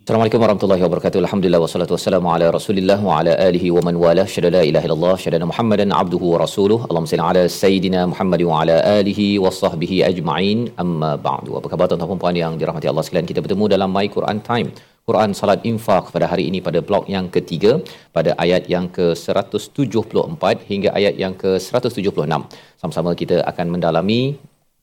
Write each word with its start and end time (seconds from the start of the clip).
Assalamualaikum 0.07 0.41
warahmatullahi 0.43 0.83
wabarakatuh. 0.83 1.19
Alhamdulillah 1.23 1.59
wassalatu 1.63 1.93
wassalamu 1.95 2.27
ala 2.33 2.45
Rasulillah 2.55 2.95
wa 3.07 3.15
ala 3.19 3.31
alihi 3.47 3.71
wa 3.75 3.81
man 3.87 3.95
wala. 4.03 4.23
Syada 4.33 4.49
la 4.55 4.61
ilaha 4.69 4.87
illallah, 4.87 5.15
syada 5.23 5.47
Muhammadan 5.49 5.89
abduhu 6.01 6.31
wa 6.33 6.37
rasuluh. 6.43 6.77
Allahumma 6.87 7.11
salli 7.11 7.25
ala 7.31 7.43
sayidina 7.57 8.01
Muhammad 8.11 8.41
wa 8.49 8.61
ala 8.61 8.75
alihi 8.99 9.25
wa 9.45 9.51
sahbihi 9.61 9.97
ajma'in. 10.09 10.59
Amma 10.83 11.11
ba'du. 11.27 11.59
Apa 11.59 11.67
khabar 11.73 11.87
tuan-tuan 11.91 12.13
dan 12.13 12.21
puan 12.23 12.39
yang 12.43 12.53
dirahmati 12.61 12.87
Allah 12.91 13.03
sekalian? 13.07 13.27
Kita 13.31 13.43
bertemu 13.47 13.67
dalam 13.75 13.91
My 13.97 14.07
Quran 14.15 14.39
Time. 14.49 14.69
Quran 15.09 15.35
Salat 15.39 15.67
Infak 15.71 16.05
pada 16.15 16.25
hari 16.31 16.45
ini 16.51 16.59
pada 16.67 16.79
blok 16.87 17.05
yang 17.15 17.27
ketiga 17.35 17.71
pada 18.15 18.31
ayat 18.45 18.63
yang 18.73 18.87
ke-174 18.95 20.43
hingga 20.71 20.89
ayat 20.99 21.15
yang 21.23 21.35
ke-176. 21.43 22.31
Sama-sama 22.81 23.11
kita 23.23 23.39
akan 23.51 23.75
mendalami 23.75 24.21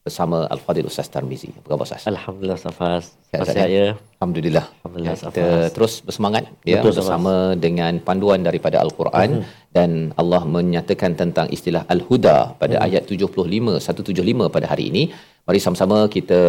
bersama 0.06 0.38
Al-Fadhil 0.54 0.86
Ustaz 0.90 1.06
Tarmizi. 1.12 1.48
Apa 1.58 1.66
khabar 1.72 1.84
Ustaz? 1.88 2.02
Alhamdulillah 2.12 2.58
Safas 2.64 3.04
Sihat 3.28 3.40
Ustaz, 3.44 3.68
ya 3.76 3.86
Alhamdulillah. 4.20 4.64
Alhamdulillah, 4.84 5.14
Ya, 5.16 5.20
kita 5.20 5.44
Safas. 5.46 5.72
terus 5.76 5.92
bersemangat 6.06 6.44
ya 6.70 6.76
Betul, 6.76 6.92
bersama 6.98 7.34
dengan 7.66 7.92
panduan 8.08 8.40
daripada 8.48 8.76
Al-Quran 8.84 9.30
Mhm. 9.40 9.44
dan 9.76 9.90
Allah 10.22 10.42
menyatakan 10.56 11.16
tentang 11.20 11.46
istilah 11.56 11.82
Al-Huda 11.94 12.36
pada 12.62 12.76
Mhm. 12.76 12.84
ayat 12.86 13.02
75 13.12 13.72
175 13.86 14.46
pada 14.56 14.68
hari 14.72 14.84
ini. 14.92 15.04
Mari 15.48 15.60
sama-sama 15.64 15.98
kita 16.16 16.40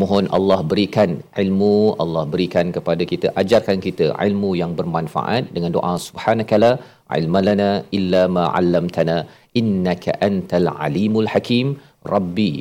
mohon 0.00 0.28
Allah 0.36 0.60
berikan 0.72 1.10
ilmu, 1.42 1.74
Allah 2.04 2.24
berikan 2.34 2.66
kepada 2.76 3.02
kita 3.12 3.28
ajarkan 3.42 3.78
kita 3.86 4.06
ilmu 4.26 4.50
yang 4.60 4.72
bermanfaat 4.80 5.48
dengan 5.56 5.72
doa 5.76 5.94
subhanakala 6.08 6.70
ilmalana 7.20 7.70
illa 7.98 8.22
ma 8.36 8.44
'allamtana 8.56 9.16
innaka 9.60 10.12
antal 10.28 10.68
alimul 10.86 11.28
hakim 11.34 11.66
rabbi 12.14 12.52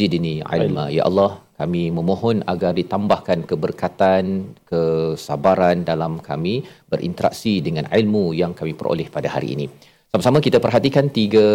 zidni 0.00 0.34
ilma 0.58 0.84
ya 0.96 1.04
Allah 1.08 1.30
kami 1.60 1.82
memohon 1.98 2.36
agar 2.52 2.72
ditambahkan 2.80 3.38
keberkatan 3.50 4.24
kesabaran 4.70 5.78
dalam 5.90 6.12
kami 6.28 6.54
berinteraksi 6.92 7.54
dengan 7.66 7.84
ilmu 7.98 8.24
yang 8.40 8.52
kami 8.60 8.72
peroleh 8.80 9.08
pada 9.16 9.28
hari 9.34 9.48
ini. 9.56 9.66
Sama-sama 10.10 10.38
kita 10.46 10.58
perhatikan 10.64 11.06
tiga 11.18 11.46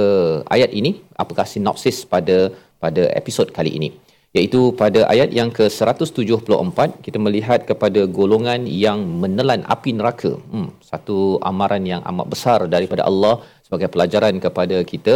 ayat 0.55 0.71
ini 0.79 0.91
apakah 1.23 1.45
sinopsis 1.53 1.97
pada 2.13 2.37
pada 2.83 3.03
episod 3.19 3.49
kali 3.57 3.71
ini. 3.79 3.89
Iaitu 4.35 4.61
pada 4.79 5.01
ayat 5.13 5.29
yang 5.37 5.49
ke-174 5.57 6.79
kita 7.05 7.17
melihat 7.25 7.59
kepada 7.69 8.01
golongan 8.17 8.61
yang 8.83 8.99
menelan 9.21 9.61
api 9.75 9.91
neraka. 9.99 10.31
Hmm, 10.51 10.69
satu 10.89 11.17
amaran 11.51 11.83
yang 11.91 12.01
amat 12.11 12.27
besar 12.33 12.59
daripada 12.75 13.03
Allah 13.09 13.35
sebagai 13.65 13.89
pelajaran 13.93 14.35
kepada 14.45 14.77
kita 14.91 15.15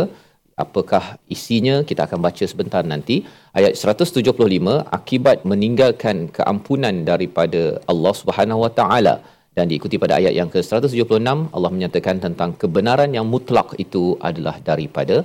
apakah 0.63 1.03
isinya? 1.35 1.75
Kita 1.89 2.01
akan 2.07 2.19
baca 2.27 2.43
sebentar 2.51 2.83
nanti. 2.93 3.15
Ayat 3.59 3.73
175 3.81 4.75
akibat 4.99 5.37
meninggalkan 5.51 6.17
keampunan 6.37 6.95
daripada 7.11 7.63
Allah 7.91 8.13
Subhanahu 8.21 8.63
Wa 8.65 8.71
Taala. 8.79 9.15
Dan 9.57 9.67
diikuti 9.71 9.95
pada 10.03 10.13
ayat 10.19 10.33
yang 10.39 10.49
ke-176 10.53 11.29
Allah 11.55 11.71
menyatakan 11.75 12.15
tentang 12.25 12.51
kebenaran 12.61 13.11
yang 13.17 13.25
mutlak 13.33 13.69
itu 13.83 14.03
adalah 14.29 14.55
daripada 14.69 15.15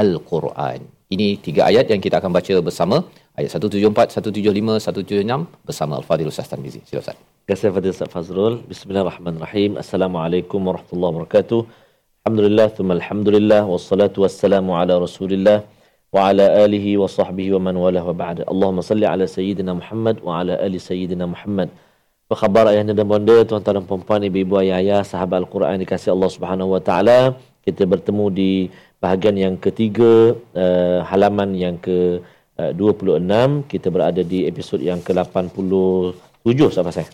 Al-Quran. 0.00 0.80
Ini 1.14 1.28
tiga 1.46 1.62
ayat 1.70 1.86
yang 1.92 2.00
kita 2.04 2.16
akan 2.20 2.32
baca 2.38 2.54
bersama. 2.68 2.96
Ayat 3.38 3.50
174, 3.54 4.18
175, 4.18 4.76
176 4.82 5.68
bersama 5.68 5.92
Al-Fadhil 6.00 6.28
Ustaz 6.32 6.50
Tarmizi. 6.52 6.80
Sila 6.88 7.00
Ustaz. 7.04 7.16
Terima 7.16 7.56
kasih 7.56 7.72
Fadil 7.76 7.92
Ustaz 7.96 8.10
Fazrul. 8.14 8.54
Bismillahirrahmanirrahim. 8.72 9.70
Assalamualaikum 9.82 10.60
warahmatullahi 10.68 11.12
wabarakatuh 11.14 11.87
Alhamdulillah 12.28 12.68
Thumma 12.76 12.92
alhamdulillah 13.00 13.64
Wassalatu 13.64 14.20
wassalamu 14.20 14.76
ala 14.76 15.00
rasulillah 15.00 15.64
Wa 16.12 16.28
ala 16.28 16.44
alihi 16.60 17.00
wa 17.00 17.08
sahbihi 17.08 17.56
wa 17.56 17.60
man 17.66 17.80
walah 17.80 18.04
wa 18.04 18.12
ba'da. 18.12 18.44
Allahumma 18.52 18.84
salli 18.84 19.08
ala 19.08 19.24
Sayyidina 19.24 19.72
Muhammad 19.80 20.20
Wa 20.20 20.44
ala 20.44 20.60
ali 20.60 20.76
Sayyidina 20.76 21.24
Muhammad. 21.24 21.72
Apa 22.28 22.36
khabar 22.42 22.68
ayahnya 22.68 22.92
dan 22.92 23.08
bonda 23.08 23.48
Tuan-tuan 23.48 23.80
dan 23.80 23.84
perempuan 23.88 24.20
Ibu-ibu 24.28 24.60
ayah-ayah 24.60 25.08
Sahabat 25.08 25.40
Al-Quran 25.40 25.80
Dikasih 25.80 26.12
Allah 26.12 26.28
subhanahu 26.36 26.76
wa 26.76 26.80
ta'ala. 26.84 27.40
Kita 27.64 27.88
bertemu 27.88 28.24
di 28.28 28.52
bahagian 29.00 29.36
yang 29.44 29.54
ketiga 29.56 30.36
uh, 30.52 31.08
Halaman 31.08 31.56
yang 31.56 31.80
ke 31.80 32.20
uh, 32.60 32.72
26 32.76 33.24
Kita 33.72 33.88
berada 33.88 34.20
di 34.20 34.44
episod 34.44 34.84
yang 34.84 35.00
ke-87 35.00 36.58
Sahabat 36.76 36.92
saya. 36.92 37.08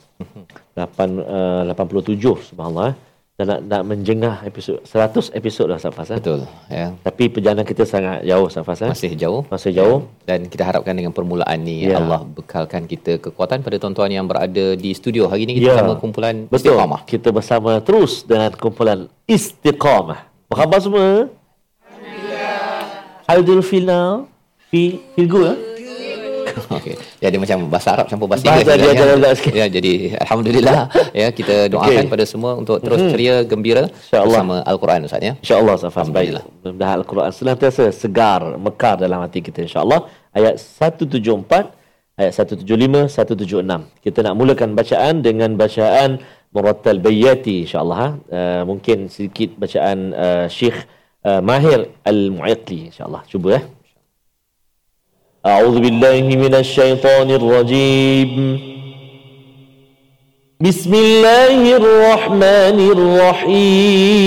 8, 0.75 1.71
uh, 1.71 1.71
87 1.71 2.51
Subhanallah 2.51 2.91
eh. 2.91 3.14
Dan 3.35 3.51
nak, 3.51 3.61
nak 3.67 3.83
menjengah 3.83 4.47
episod 4.47 4.79
100 4.87 5.35
episod 5.35 5.67
dah 5.67 5.75
Safas 5.75 6.07
eh. 6.15 6.23
Betul 6.23 6.47
ya. 6.71 6.95
Tapi 7.03 7.27
perjalanan 7.27 7.67
kita 7.67 7.83
sangat 7.83 8.23
jauh 8.23 8.47
Safas 8.47 8.79
eh. 8.87 8.95
Masih 8.95 9.19
jauh. 9.19 9.43
Masih 9.51 9.75
jauh. 9.75 10.07
Dan 10.23 10.47
kita 10.47 10.63
harapkan 10.63 10.95
dengan 10.95 11.11
permulaan 11.11 11.59
ni 11.59 11.83
Ya. 11.83 11.99
Allah 11.99 12.23
bekalkan 12.23 12.87
kita 12.87 13.19
kekuatan 13.19 13.67
pada 13.67 13.75
tuan-tuan 13.83 14.15
yang 14.15 14.31
berada 14.31 14.79
di 14.79 14.95
studio. 14.95 15.27
Hari 15.27 15.51
ini 15.51 15.59
kita 15.59 15.67
Ya. 15.67 15.83
bersama 15.83 15.99
kumpulan 15.99 16.47
Betul. 16.47 16.79
Istiqamah. 16.79 17.01
Kita 17.11 17.29
bersama 17.35 17.83
terus 17.83 18.23
dengan 18.23 18.55
kumpulan 18.55 19.11
Istiqamah. 19.27 20.31
Apa 20.47 20.55
khabar 20.55 20.79
semua? 20.79 21.27
Feel 23.67 23.83
now? 23.83 24.31
Feel, 24.71 25.03
feel 25.19 25.27
good? 25.27 25.47
Eh? 25.51 25.74
Okey. 26.77 26.95
Jadi 27.19 27.37
macam 27.37 27.57
bahasa 27.69 27.89
Arab 27.95 28.07
campur 28.07 28.27
bahasa 28.27 28.45
Bahasa 28.45 28.63
Inggeris. 28.63 28.67
dia 28.67 28.77
sebenarnya. 28.77 29.01
jalan 29.03 29.17
pula 29.19 29.31
sikit. 29.37 29.53
Ya, 29.55 29.67
jadi 29.69 29.93
alhamdulillah 30.21 30.79
ya 31.23 31.27
kita 31.31 31.55
doakan 31.69 32.05
Okey. 32.05 32.13
pada 32.13 32.25
semua 32.25 32.53
untuk 32.55 32.77
terus 32.79 33.01
Mhm. 33.01 33.11
ceria 33.11 33.35
gembira 33.43 33.85
bersama 34.09 34.63
Al-Quran 34.63 35.05
Ustaz 35.05 35.21
ya. 35.21 35.35
InsyaAllah 35.41 35.75
Safas 35.77 36.09
baik. 36.09 36.35
Alhamdulillah. 36.35 36.45
Mudah-mudahan 36.61 36.97
Al-Quran 37.01 37.31
senantiasa 37.31 37.85
segar, 37.91 38.41
mekar 38.57 38.95
dalam 38.97 39.19
hati 39.21 39.41
kita 39.41 39.63
insyaAllah. 39.63 40.07
Ayat 40.31 40.59
174, 40.59 41.71
ayat 42.17 42.33
175, 42.35 43.07
176. 43.07 43.87
Kita 44.01 44.19
nak 44.23 44.35
mulakan 44.35 44.75
bacaan 44.75 45.21
dengan 45.21 45.55
bacaan 45.55 46.19
Murattal 46.55 47.03
Bayyati 47.03 47.67
insyaAllah. 47.67 47.99
Ha? 47.99 48.09
Uh, 48.31 48.63
mungkin 48.65 49.11
sedikit 49.11 49.59
bacaan 49.59 50.15
uh, 50.15 50.47
Syekh 50.47 50.87
uh, 51.23 51.43
Mahir 51.43 51.91
Al-Mu'iqli 52.07 52.95
insyaAllah. 52.95 53.27
Cuba 53.27 53.59
eh. 53.59 53.65
أعوذ 55.47 55.81
بالله 55.81 56.21
من 56.21 56.55
الشيطان 56.55 57.31
الرجيم. 57.31 58.61
بسم 60.61 60.95
الله 60.95 61.77
الرحمن 61.77 62.91
الرحيم. 62.97 64.25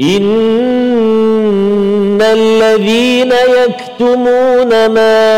إن 0.00 2.22
الذين 2.22 3.32
يكتمون 3.58 4.86
ما 4.86 5.30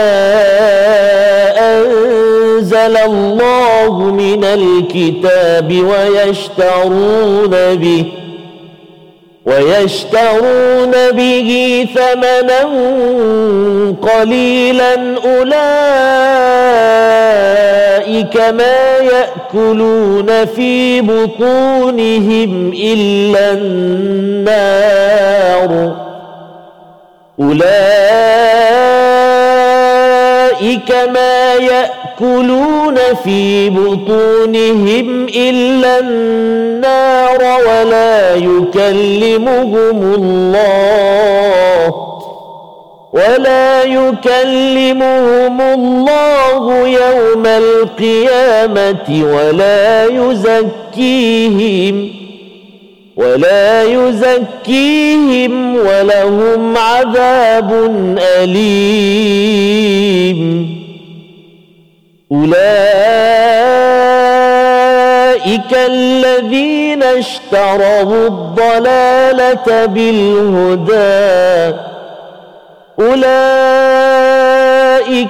أنزل 1.76 2.96
الله 2.96 4.04
من 4.04 4.44
الكتاب 4.44 5.72
ويشترون 5.72 7.74
به 7.74 8.04
ويشترون 9.46 10.92
به 11.12 11.86
ثمنا 11.94 12.62
قليلا 14.02 14.94
أولئك 15.24 15.56
ما 18.36 18.96
يأكلون 18.96 20.44
في 20.44 21.00
بطونهم 21.00 22.72
إلا 22.82 23.52
النار. 23.52 25.16
أولئك 27.40 27.70
ما 31.14 31.54
يأكلون 31.54 31.95
في 33.24 33.70
بطونهم 33.70 35.26
إلا 35.36 35.98
النار 35.98 37.42
ولا 37.68 38.34
يكلمهم 38.34 40.02
الله 40.14 41.94
ولا 43.12 43.82
يكلمهم 43.82 45.60
الله 45.60 46.88
يوم 46.88 47.46
القيامة 47.46 49.24
ولا 49.34 50.04
يزكيهم 50.04 52.10
ولا 53.16 53.82
يزكيهم 53.82 55.76
ولهم 55.76 56.76
عذاب 56.76 57.72
أليم 58.42 59.56
أولئك 62.32 62.56
الذين 65.72 67.02
اشتروا 67.02 68.26
الضلالة 68.26 69.86
بالهدى. 69.86 71.76
أولئك 73.00 73.38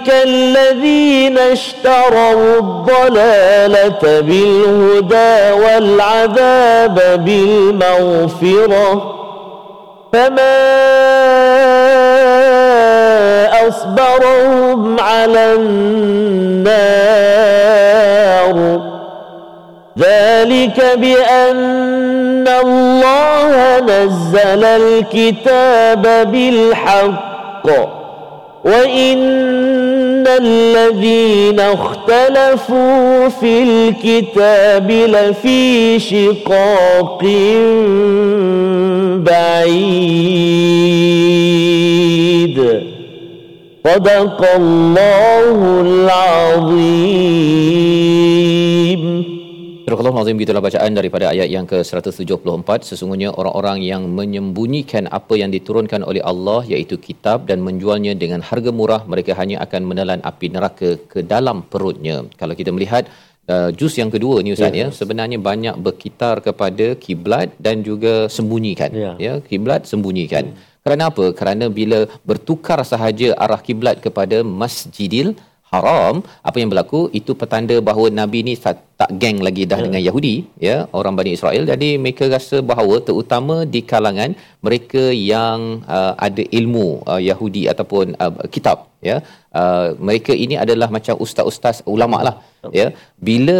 الذين 0.09 1.39
اشتروا 1.39 2.59
الضلالة 2.59 4.21
بالهدى 4.21 5.53
والعذاب 5.63 7.25
بالمغفرة. 7.25 9.16
فما 10.13 10.57
أصبرهم 13.69 15.01
على 15.01 15.55
النار. 15.55 16.77
ذلك 19.99 20.79
بأن 20.97 22.49
الله 22.49 23.81
نزل 23.81 24.65
الكتاب 24.65 26.03
بالحق. 26.33 27.67
وإن 28.65 29.19
الذين 30.27 31.61
اختلفوا 31.61 33.29
في 33.29 33.63
الكتاب 33.63 34.91
لفي 34.91 35.99
شقاق 35.99 37.23
بعيد 41.57 42.83
صدق 43.85 44.45
الله 44.57 45.81
العظيم 45.81 47.27
Surah 49.87 50.03
Al-Azim 50.03 50.39
gitulah 50.43 50.63
bacaan 50.67 50.99
daripada 50.99 51.27
ayat 51.33 51.47
yang 51.47 51.67
ke-174 51.71 52.69
sesungguhnya 52.89 53.29
orang-orang 53.41 53.79
yang 53.91 54.03
menyembunyikan 54.19 55.07
apa 55.19 55.39
yang 55.41 55.51
diturunkan 55.55 56.03
oleh 56.11 56.23
Allah 56.31 56.67
iaitu 56.73 56.99
kitab 57.05 57.47
dan 57.51 57.63
menjualnya 57.67 58.19
dengan 58.23 58.43
harga 58.49 58.75
murah 58.79 59.07
mereka 59.13 59.39
hanya 59.41 59.63
akan 59.65 59.87
menelan 59.91 60.21
api 60.31 60.51
neraka 60.55 60.91
ke 61.13 61.23
dalam 61.33 61.63
perutnya. 61.71 62.17
Kalau 62.41 62.59
kita 62.61 62.75
melihat 62.75 63.07
uh, 63.47 63.71
juz 63.79 63.95
yang 64.03 64.11
kedua 64.11 64.43
ni 64.43 64.59
ustaz 64.59 64.75
ya, 64.75 64.91
ya 64.91 64.97
sebenarnya 65.01 65.39
banyak 65.51 65.79
berkitar 65.87 66.43
kepada 66.49 66.99
kiblat 67.05 67.55
dan 67.63 67.87
juga 67.87 68.27
sembunyikan. 68.27 68.91
Ya, 69.05 69.13
ya 69.27 69.35
kiblat 69.51 69.87
sembunyikan. 69.87 70.51
Hmm. 70.51 70.59
kerana 70.83 71.15
apa? 71.15 71.27
Kerana 71.39 71.67
bila 71.79 72.01
bertukar 72.27 72.83
sahaja 72.93 73.39
arah 73.45 73.63
kiblat 73.69 74.03
kepada 74.03 74.43
Masjidil 74.43 75.39
haram 75.71 76.27
apa 76.49 76.57
yang 76.59 76.75
berlaku? 76.75 77.07
Itu 77.21 77.39
petanda 77.39 77.79
bahawa 77.89 78.11
nabi 78.11 78.43
ni 78.51 78.55
tak, 79.01 79.11
geng 79.23 79.39
lagi 79.47 79.63
dah 79.71 79.79
ya. 79.81 79.85
dengan 79.87 80.03
Yahudi 80.09 80.35
ya 80.67 80.77
orang 80.99 81.15
Bani 81.19 81.33
Israel. 81.37 81.65
Jadi 81.73 81.89
mereka 82.03 82.25
rasa 82.37 82.59
bahawa 82.71 82.97
terutama 83.09 83.57
di 83.75 83.81
kalangan 83.93 84.33
mereka 84.67 85.03
yang 85.33 85.59
uh, 85.97 86.13
ada 86.27 86.43
ilmu 86.59 86.89
uh, 87.13 87.21
Yahudi 87.31 87.63
ataupun 87.73 88.17
uh, 88.25 88.35
kitab 88.55 88.79
ya 89.09 89.17
uh, 89.61 89.89
mereka 90.07 90.33
ini 90.45 90.55
adalah 90.65 90.89
macam 90.97 91.15
ustaz-ustaz 91.25 91.79
ulama 91.95 92.19
lah 92.29 92.35
ya. 92.79 92.87
Bila 93.29 93.59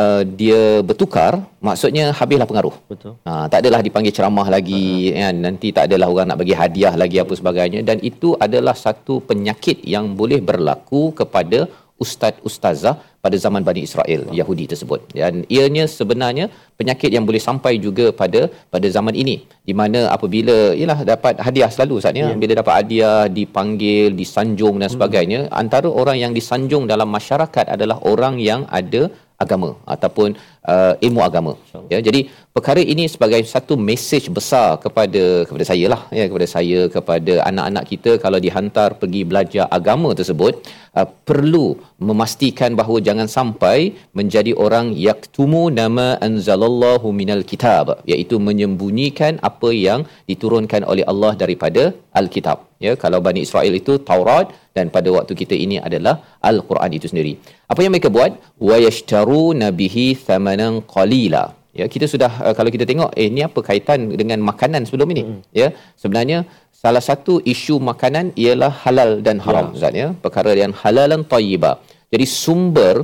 uh, 0.00 0.22
dia 0.40 0.60
bertukar 0.88 1.32
maksudnya 1.68 2.04
habislah 2.18 2.48
pengaruh. 2.50 2.76
Betul. 2.92 3.14
Ha 3.26 3.32
tak 3.52 3.58
adalah 3.64 3.80
dipanggil 3.86 4.14
ceramah 4.18 4.46
lagi 4.56 4.84
uh-huh. 4.84 5.20
ya 5.22 5.28
nanti 5.46 5.70
tak 5.76 5.86
adalah 5.88 6.08
orang 6.12 6.28
nak 6.30 6.40
bagi 6.42 6.56
hadiah 6.60 6.94
lagi 7.04 7.18
apa 7.24 7.34
sebagainya. 7.40 7.80
Dan 7.88 7.98
itu 8.10 8.30
adalah 8.46 8.76
satu 8.84 9.16
penyakit 9.30 9.80
yang 9.94 10.06
boleh 10.20 10.40
berlaku 10.50 11.02
kepada 11.22 11.60
ustaz 12.04 12.34
ustazah 12.48 12.94
pada 13.24 13.36
zaman 13.44 13.62
Bani 13.68 13.82
Israel 13.88 14.20
oh. 14.28 14.34
Yahudi 14.38 14.64
tersebut 14.72 15.00
dan 15.18 15.34
ianya 15.56 15.84
sebenarnya 15.96 16.46
penyakit 16.80 17.10
yang 17.16 17.24
boleh 17.28 17.42
sampai 17.48 17.72
juga 17.86 18.06
pada 18.20 18.40
pada 18.74 18.88
zaman 18.96 19.14
ini 19.22 19.36
di 19.68 19.74
mana 19.80 20.00
apabila 20.16 20.56
ialah 20.80 20.98
dapat 21.12 21.40
hadiah 21.46 21.70
selalu 21.74 21.98
saatnya 22.04 22.26
yeah. 22.28 22.40
bila 22.42 22.52
dapat 22.60 22.74
hadiah 22.80 23.20
dipanggil 23.38 24.10
disanjung 24.22 24.76
dan 24.82 24.88
hmm. 24.88 24.96
sebagainya 24.96 25.40
hmm. 25.44 25.54
antara 25.62 25.90
orang 26.02 26.18
yang 26.24 26.34
disanjung 26.38 26.86
dalam 26.92 27.10
masyarakat 27.18 27.66
adalah 27.76 27.98
orang 28.12 28.36
yang 28.50 28.62
ada 28.80 29.04
agama 29.44 29.70
ataupun 29.94 30.28
uh, 30.72 30.94
ilmu 31.06 31.20
agama. 31.28 31.52
Ya 31.92 31.98
jadi 32.06 32.20
perkara 32.56 32.82
ini 32.92 33.04
sebagai 33.14 33.40
satu 33.52 33.74
mesej 33.88 34.24
besar 34.36 34.68
kepada 34.84 35.22
kepada 35.48 35.64
saya 35.70 35.86
lah 35.92 36.00
ya 36.18 36.24
kepada 36.30 36.46
saya 36.54 36.80
kepada 36.96 37.34
anak-anak 37.50 37.84
kita 37.92 38.12
kalau 38.24 38.38
dihantar 38.46 38.88
pergi 39.02 39.22
belajar 39.30 39.64
agama 39.78 40.10
tersebut 40.20 40.52
uh, 40.98 41.08
perlu 41.28 41.66
memastikan 42.08 42.72
bahawa 42.80 42.98
jangan 43.08 43.28
sampai 43.36 43.78
menjadi 44.18 44.54
orang 44.66 44.86
yaktumu 45.08 45.62
nama 45.80 46.08
anzalallahu 46.28 47.14
minal 47.20 47.44
kitab 47.52 47.86
iaitu 48.12 48.38
menyembunyikan 48.48 49.42
apa 49.50 49.70
yang 49.86 50.02
diturunkan 50.30 50.84
oleh 50.92 51.06
Allah 51.12 51.32
daripada 51.42 51.84
al-kitab. 52.20 52.58
Ya 52.84 52.92
kalau 53.02 53.18
Bani 53.26 53.40
Israel 53.46 53.74
itu 53.80 53.92
Taurat 54.08 54.46
dan 54.76 54.86
pada 54.96 55.08
waktu 55.16 55.32
kita 55.40 55.54
ini 55.64 55.76
adalah 55.88 56.14
al-Quran 56.50 56.90
itu 56.98 57.06
sendiri. 57.10 57.32
Apa 57.72 57.80
yang 57.84 57.92
mereka 57.94 58.10
buat? 58.16 58.32
Wa 58.68 58.76
yashtaru 58.86 59.44
nabihi 59.64 60.06
thamanan 60.54 60.82
qalila 60.94 61.44
ya 61.80 61.86
kita 61.94 62.06
sudah 62.12 62.32
uh, 62.46 62.54
kalau 62.58 62.70
kita 62.74 62.84
tengok 62.90 63.10
eh 63.22 63.28
ni 63.36 63.42
apa 63.48 63.60
kaitan 63.68 64.00
dengan 64.20 64.38
makanan 64.50 64.82
sebelum 64.88 65.08
ini? 65.14 65.22
Hmm. 65.26 65.40
ya 65.60 65.68
sebenarnya 66.02 66.38
salah 66.82 67.02
satu 67.08 67.34
isu 67.52 67.76
makanan 67.90 68.26
ialah 68.44 68.72
halal 68.84 69.10
dan 69.26 69.36
haram 69.44 69.66
ya. 69.74 69.90
Ya. 70.02 70.08
Perkara 70.24 70.52
yang 70.62 70.72
halalan 70.82 71.22
tayyiba. 71.32 71.72
Jadi 72.12 72.26
sumber 72.44 72.96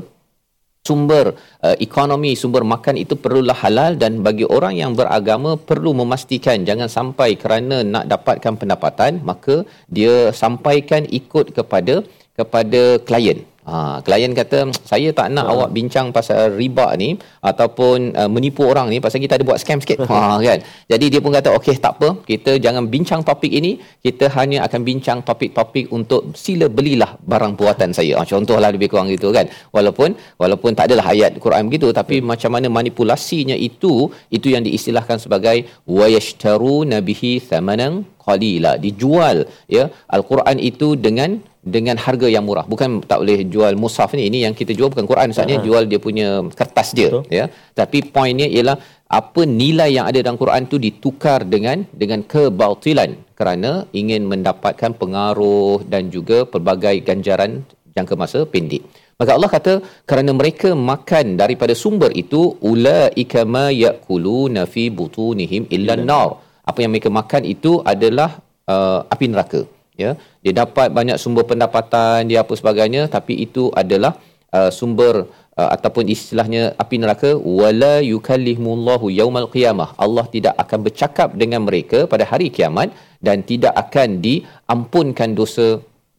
sumber 0.88 1.26
uh, 1.66 1.76
ekonomi 1.86 2.32
sumber 2.42 2.62
makan 2.74 2.96
itu 3.02 3.14
perlulah 3.22 3.56
halal 3.62 3.92
dan 4.02 4.12
bagi 4.26 4.46
orang 4.56 4.74
yang 4.82 4.92
beragama 5.00 5.50
perlu 5.70 5.90
memastikan 6.00 6.64
jangan 6.68 6.88
sampai 6.96 7.28
kerana 7.42 7.76
nak 7.94 8.04
dapatkan 8.12 8.54
pendapatan 8.60 9.20
maka 9.30 9.56
dia 9.96 10.14
sampaikan 10.42 11.04
ikut 11.20 11.52
kepada 11.58 11.96
kepada 12.38 12.82
klien 13.08 13.38
Ha, 13.70 13.78
klien 14.06 14.32
kata 14.40 14.58
saya 14.90 15.08
tak 15.18 15.28
nak 15.36 15.46
ha. 15.46 15.52
awak 15.54 15.70
bincang 15.76 16.06
pasal 16.16 16.40
riba 16.60 16.86
ni 17.02 17.10
ataupun 17.50 17.98
uh, 18.20 18.30
menipu 18.34 18.62
orang 18.72 18.86
ni 18.92 18.98
pasal 19.04 19.22
kita 19.24 19.38
ada 19.38 19.44
buat 19.50 19.60
scam 19.62 19.80
sikit. 19.84 19.98
Ha 20.10 20.18
kan. 20.48 20.58
Jadi 20.92 21.06
dia 21.12 21.20
pun 21.24 21.32
kata 21.38 21.48
okey 21.58 21.76
tak 21.84 21.92
apa, 21.96 22.08
kita 22.30 22.52
jangan 22.64 22.84
bincang 22.94 23.20
topik 23.28 23.52
ini, 23.60 23.72
kita 24.06 24.26
hanya 24.36 24.58
akan 24.66 24.80
bincang 24.88 25.18
topik-topik 25.28 25.86
untuk 25.96 26.34
sila 26.44 26.66
belilah 26.78 27.10
barang 27.32 27.54
buatan 27.60 27.90
saya. 27.98 28.14
Ha, 28.18 28.26
contohlah 28.32 28.70
lebih 28.74 28.90
kurang 28.92 29.08
gitu 29.14 29.30
kan. 29.36 29.46
Walaupun 29.76 30.10
walaupun 30.42 30.70
tak 30.78 30.90
adalah 30.90 31.06
ayat 31.14 31.32
Quran 31.44 31.70
begitu 31.70 31.88
tapi 32.00 32.16
hmm. 32.18 32.26
macam 32.32 32.50
mana 32.56 32.68
manipulasinya 32.78 33.56
itu 33.68 33.92
itu 34.36 34.48
yang 34.54 34.62
diistilahkan 34.66 35.18
sebagai 35.24 35.56
wayashtaru 35.98 36.76
nabihi 36.94 37.32
thamanan 37.50 37.92
qalila 38.26 38.72
dijual 38.84 39.38
ya 39.76 39.84
al-Quran 40.16 40.56
itu 40.70 40.88
dengan 41.06 41.30
dengan 41.60 41.96
harga 42.04 42.28
yang 42.34 42.44
murah. 42.48 42.64
Bukan 42.72 43.04
tak 43.10 43.20
boleh 43.22 43.44
jual 43.54 43.72
mushaf 43.82 44.16
ni. 44.16 44.22
Ini 44.32 44.48
yang 44.48 44.54
kita 44.60 44.72
jual 44.78 44.88
bukan 44.92 45.06
Quran 45.10 45.32
Ustaz 45.34 45.48
uh 45.52 45.60
jual 45.66 45.84
dia 45.90 46.00
punya 46.00 46.28
kertas 46.60 46.88
dia 46.96 47.08
Betul. 47.12 47.24
ya. 47.38 47.44
Tapi 47.80 47.98
poinnya 48.14 48.48
ialah 48.48 48.76
apa 49.20 49.42
nilai 49.44 49.90
yang 49.96 50.06
ada 50.10 50.18
dalam 50.24 50.38
Quran 50.42 50.64
tu 50.72 50.78
ditukar 50.86 51.40
dengan 51.54 51.84
dengan 52.02 52.20
kebautilan 52.32 53.10
kerana 53.38 53.70
ingin 54.00 54.24
mendapatkan 54.32 54.92
pengaruh 55.02 55.84
dan 55.92 56.08
juga 56.14 56.38
pelbagai 56.52 56.96
ganjaran 57.08 57.52
jangka 57.96 58.14
masa 58.22 58.40
pendek. 58.52 58.82
Maka 59.20 59.30
Allah 59.36 59.50
kata 59.52 59.72
kerana 60.10 60.32
mereka 60.40 60.72
makan 60.90 61.36
daripada 61.40 61.74
sumber 61.82 62.10
itu 62.22 62.56
ulaika 62.72 63.42
ma 63.54 63.66
yakuluna 63.84 64.64
fi 64.74 64.84
butunihim 64.88 65.68
illa 65.76 65.96
nar 66.10 66.30
apa 66.70 66.78
yang 66.82 66.92
mereka 66.94 67.10
makan 67.20 67.42
itu 67.54 67.72
adalah 67.92 68.30
uh, 68.72 69.00
api 69.12 69.26
neraka 69.32 69.60
ya. 70.02 70.10
Dia 70.44 70.52
dapat 70.62 70.88
banyak 70.98 71.16
sumber 71.22 71.44
pendapatan 71.50 72.28
dia 72.30 72.40
apa 72.44 72.54
sebagainya 72.60 73.02
tapi 73.16 73.34
itu 73.46 73.64
adalah 73.82 74.12
uh, 74.56 74.70
sumber 74.78 75.14
uh, 75.60 75.70
ataupun 75.76 76.04
istilahnya 76.14 76.62
api 76.82 76.96
neraka 77.02 77.30
wala 77.60 77.94
yukallimullahu 78.12 79.12
yaumal 79.20 79.48
qiyamah. 79.54 79.90
Allah 80.04 80.26
tidak 80.34 80.54
akan 80.64 80.78
bercakap 80.86 81.28
dengan 81.42 81.62
mereka 81.68 81.98
pada 82.12 82.24
hari 82.32 82.48
kiamat 82.56 82.90
dan 83.28 83.44
tidak 83.50 83.74
akan 83.84 84.08
diampunkan 84.26 85.36
dosa 85.40 85.68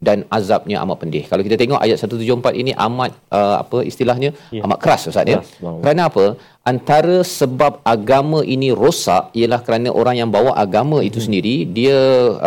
dan 0.08 0.26
azabnya 0.38 0.78
amat 0.84 0.98
pedih. 1.02 1.24
Kalau 1.30 1.44
kita 1.46 1.56
tengok 1.62 1.80
ayat 1.86 1.98
174 2.02 2.62
ini 2.62 2.72
amat 2.88 3.12
uh, 3.38 3.56
apa 3.64 3.78
istilahnya 3.92 4.30
ya. 4.58 4.62
amat 4.66 4.78
keras 4.84 5.06
ustaz 5.12 5.30
ya. 5.34 5.40
Kerana 5.84 6.10
apa? 6.10 6.26
Antara 6.72 7.18
sebab 7.40 7.74
agama 7.94 8.42
ini 8.56 8.70
rosak 8.82 9.30
ialah 9.40 9.62
kerana 9.66 9.90
orang 10.02 10.16
yang 10.22 10.30
bawa 10.36 10.52
agama 10.66 11.00
itu 11.10 11.22
hmm. 11.22 11.26
sendiri 11.26 11.56
dia 11.80 11.98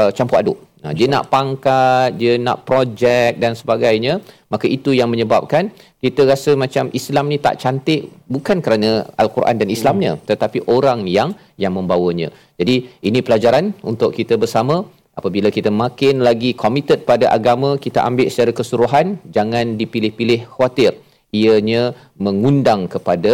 uh, 0.01 0.11
campur 0.19 0.39
aduk. 0.43 0.59
Nah, 0.85 0.93
dia 0.93 1.07
nak 1.09 1.33
pangkat, 1.33 2.09
dia 2.21 2.33
nak 2.47 2.59
projek 2.69 3.41
dan 3.43 3.57
sebagainya, 3.61 4.21
maka 4.53 4.69
itu 4.77 4.93
yang 4.93 5.09
menyebabkan 5.09 5.73
kita 6.05 6.29
rasa 6.29 6.53
macam 6.63 6.93
Islam 6.93 7.33
ni 7.33 7.39
tak 7.47 7.57
cantik 7.63 8.13
bukan 8.35 8.61
kerana 8.61 8.91
al-Quran 9.23 9.57
dan 9.57 9.69
Islamnya, 9.77 10.13
hmm. 10.13 10.23
tetapi 10.29 10.59
orang 10.69 11.09
yang 11.09 11.33
yang 11.57 11.73
membawanya. 11.79 12.29
Jadi 12.61 12.75
ini 13.09 13.19
pelajaran 13.25 13.73
untuk 13.81 14.13
kita 14.13 14.37
bersama 14.37 14.85
apabila 15.19 15.49
kita 15.57 15.71
makin 15.85 16.23
lagi 16.29 16.51
committed 16.63 17.03
pada 17.11 17.27
agama 17.39 17.71
kita 17.85 18.03
ambil 18.09 18.27
secara 18.33 18.53
keseluruhan 18.59 19.07
jangan 19.37 19.75
dipilih-pilih 19.81 20.41
khawatir 20.53 20.93
ianya 21.35 21.83
mengundang 22.27 22.87
kepada 22.95 23.33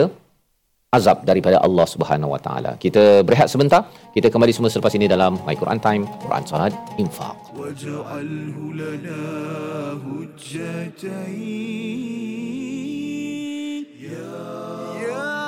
azab 0.90 1.22
daripada 1.22 1.62
Allah 1.62 1.86
Subhanahu 1.86 2.34
Wa 2.34 2.40
Taala. 2.42 2.72
Kita 2.84 3.22
berehat 3.22 3.48
sebentar. 3.52 3.86
Kita 4.10 4.26
kembali 4.26 4.50
semua 4.50 4.70
selepas 4.74 4.90
ini 4.98 5.06
dalam 5.06 5.38
My 5.46 5.54
Quran 5.54 5.78
Time, 5.78 6.02
Quran 6.18 6.42
Salat 6.50 6.74
Infaq. 6.98 7.54
Hujjatain 10.00 11.30
ya 14.02 15.39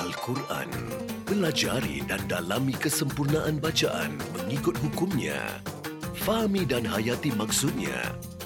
Al-Quran. 0.00 0.72
Pelajari 1.28 2.00
dan 2.08 2.24
dalami 2.24 2.72
kesempurnaan 2.72 3.60
bacaan 3.60 4.16
mengikut 4.32 4.72
hukumnya. 4.80 5.60
Fahami 6.24 6.64
dan 6.64 6.88
hayati 6.88 7.28
maksudnya 7.36 8.16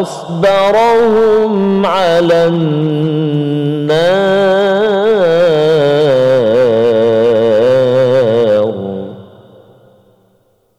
أصبرهم 0.02 1.86
على 1.86 2.46
النار 2.46 4.19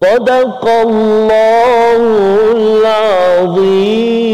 صدق 0.09 0.63
الله 0.87 2.01
العظيم 2.59 4.25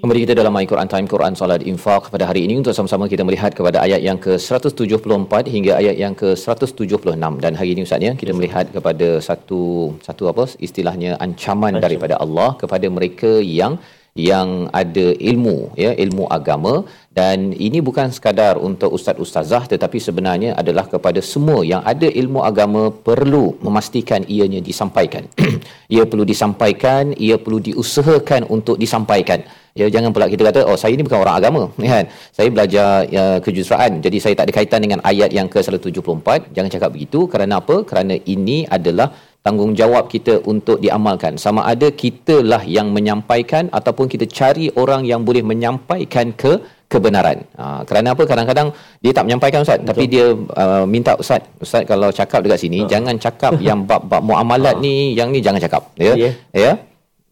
Kembali 0.00 0.20
kita 0.26 0.34
dalam 0.40 0.52
My 0.56 0.66
Quran 0.70 0.88
Time, 0.92 1.06
Quran 1.12 1.34
Salat 1.40 1.62
Infaq 1.72 2.02
pada 2.14 2.24
hari 2.28 2.40
ini 2.46 2.54
untuk 2.60 2.74
sama-sama 2.76 3.04
kita 3.12 3.22
melihat 3.28 3.52
kepada 3.58 3.78
ayat 3.86 4.00
yang 4.06 4.18
ke-174 4.24 5.32
hingga 5.54 5.72
ayat 5.80 5.96
yang 6.02 6.14
ke-176 6.20 7.14
dan 7.44 7.52
hari 7.60 7.70
ini 7.74 7.80
Ustaz 7.86 8.02
ya, 8.08 8.12
kita 8.22 8.32
melihat 8.38 8.66
kepada 8.76 9.08
satu 9.28 9.62
satu 10.06 10.22
apa 10.32 10.44
istilahnya 10.66 11.10
ancaman 11.26 11.78
Ancaman. 11.78 11.84
daripada 11.84 12.14
Allah 12.24 12.50
kepada 12.62 12.86
mereka 12.96 13.32
yang 13.60 13.74
yang 14.15 14.71
ada 14.81 15.07
ilmu 15.29 15.75
ya 15.83 15.91
ilmu 16.03 16.25
agama. 16.37 16.75
Dan 17.19 17.55
ini 17.65 17.79
bukan 17.87 18.07
sekadar 18.15 18.55
untuk 18.67 18.91
ustaz 18.97 19.19
ustazah 19.25 19.63
tetapi 19.71 19.99
sebenarnya 20.07 20.51
adalah 20.61 20.83
kepada 20.93 21.19
semua 21.31 21.59
yang 21.71 21.81
ada 21.91 22.07
ilmu 22.21 22.39
agama 22.49 22.83
perlu 23.07 23.45
memastikan 23.65 24.23
ianya 24.35 24.59
disampaikan. 24.69 25.23
Ia 25.95 26.03
perlu 26.11 26.25
disampaikan 26.31 27.13
ia 27.27 27.35
perlu 27.43 27.59
diusahakan 27.67 28.51
untuk 28.55 28.75
disampaikan. 28.83 29.39
Ya 29.79 29.87
jangan 29.93 30.09
pula 30.15 30.27
kita 30.31 30.43
kata 30.47 30.59
oh 30.71 30.77
saya 30.81 30.91
ini 30.95 31.03
bukan 31.07 31.19
orang 31.23 31.35
agama. 31.39 31.63
Kan? 31.93 32.05
Saya 32.35 32.47
belajar 32.55 32.87
ya, 33.15 33.25
kejuruteraan 33.45 33.99
jadi 34.05 34.17
saya 34.23 34.33
tak 34.39 34.45
ada 34.47 34.53
kaitan 34.57 34.81
dengan 34.85 34.99
ayat 35.11 35.31
yang 35.37 35.47
ke-174 35.53 36.27
jangan 36.55 36.69
cakap 36.75 36.89
begitu. 36.95 37.19
Kerana 37.31 37.63
apa? 37.63 37.83
Kerana 37.89 38.15
ini 38.35 38.57
adalah 38.77 39.07
tanggungjawab 39.45 40.05
kita 40.13 40.33
untuk 40.51 40.77
diamalkan 40.83 41.33
sama 41.43 41.61
ada 41.73 41.87
kitalah 42.01 42.63
yang 42.77 42.87
menyampaikan 42.95 43.69
ataupun 43.79 44.09
kita 44.13 44.25
cari 44.37 44.65
orang 44.81 45.05
yang 45.11 45.21
boleh 45.27 45.43
menyampaikan 45.51 46.33
ke 46.41 46.53
kebenaran. 46.93 47.37
Ha, 47.59 47.85
kerana 47.89 48.07
apa? 48.13 48.23
Kadang-kadang 48.31 48.67
dia 49.03 49.11
tak 49.17 49.25
menyampaikan 49.27 49.61
ustaz 49.65 49.79
Betul. 49.81 49.89
tapi 49.89 50.03
dia 50.13 50.25
uh, 50.33 50.85
minta 50.89 51.13
ustaz, 51.21 51.41
ustaz 51.61 51.83
kalau 51.91 52.09
cakap 52.19 52.41
dekat 52.45 52.59
sini 52.65 52.79
ha. 52.83 52.89
jangan 52.89 53.15
cakap 53.25 53.53
yang 53.67 53.85
bab-bab 53.89 54.21
muamalat 54.25 54.75
ha. 54.77 54.83
ni, 54.85 55.13
yang 55.19 55.29
ni 55.29 55.39
jangan 55.45 55.61
cakap 55.61 55.83
ya. 55.97 56.13
Yeah. 56.17 56.33
Ya 56.53 56.73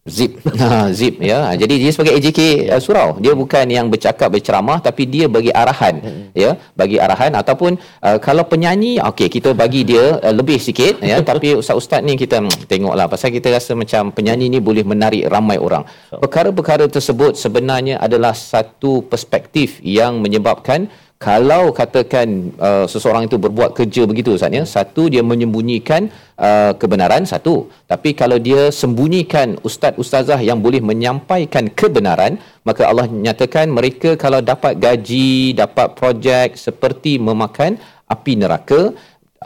zip. 0.04 0.32
Ha, 0.54 0.88
zip 0.94 1.18
ya. 1.20 1.50
Ha, 1.50 1.58
jadi 1.58 1.74
dia 1.76 1.90
sebagai 1.90 2.14
AJK 2.16 2.40
uh, 2.72 2.80
surau. 2.80 3.08
Dia 3.20 3.34
bukan 3.34 3.66
yang 3.68 3.90
bercakap 3.92 4.32
berceramah 4.32 4.78
tapi 4.80 5.04
dia 5.04 5.26
bagi 5.26 5.50
arahan 5.50 5.94
hmm. 6.00 6.24
ya. 6.32 6.56
Bagi 6.78 6.96
arahan 6.96 7.34
ataupun 7.36 7.76
uh, 8.00 8.18
kalau 8.22 8.46
penyanyi 8.46 9.02
okey 9.02 9.28
kita 9.28 9.50
bagi 9.52 9.82
dia 9.84 10.20
uh, 10.22 10.32
lebih 10.32 10.56
sikit 10.62 11.02
ya. 11.02 11.20
Tapi 11.30 11.58
ustaz-ustaz 11.58 12.00
ni 12.06 12.14
kita 12.14 12.40
hmm, 12.40 12.70
tengoklah 12.70 13.10
pasal 13.10 13.34
kita 13.34 13.50
rasa 13.52 13.76
macam 13.76 14.14
penyanyi 14.14 14.46
ni 14.52 14.58
boleh 14.62 14.86
menarik 14.86 15.26
ramai 15.28 15.58
orang. 15.58 15.84
Perkara-perkara 16.12 16.86
tersebut 16.88 17.34
sebenarnya 17.34 17.98
adalah 17.98 18.32
satu 18.32 19.04
perspektif 19.04 19.82
yang 19.82 20.22
menyebabkan 20.22 20.88
kalau 21.24 21.72
katakan 21.80 22.28
uh, 22.68 22.84
seseorang 22.92 23.24
itu 23.28 23.36
berbuat 23.44 23.70
kerja 23.78 24.02
begitu 24.10 24.36
Ustaz 24.36 24.52
ya 24.58 24.64
satu 24.76 25.02
dia 25.12 25.22
menyembunyikan 25.30 26.02
uh, 26.46 26.72
kebenaran 26.80 27.24
satu. 27.32 27.54
Tapi 27.92 28.10
kalau 28.20 28.38
dia 28.46 28.62
sembunyikan 28.80 29.56
ustaz 29.68 29.96
ustazah 30.02 30.40
yang 30.48 30.58
boleh 30.66 30.80
menyampaikan 30.90 31.64
kebenaran 31.80 32.36
maka 32.68 32.82
Allah 32.90 33.06
nyatakan 33.26 33.72
mereka 33.78 34.10
kalau 34.24 34.40
dapat 34.52 34.76
gaji 34.84 35.56
dapat 35.62 35.88
projek 35.98 36.60
seperti 36.66 37.12
memakan 37.28 37.80
api 38.14 38.32
neraka 38.42 38.80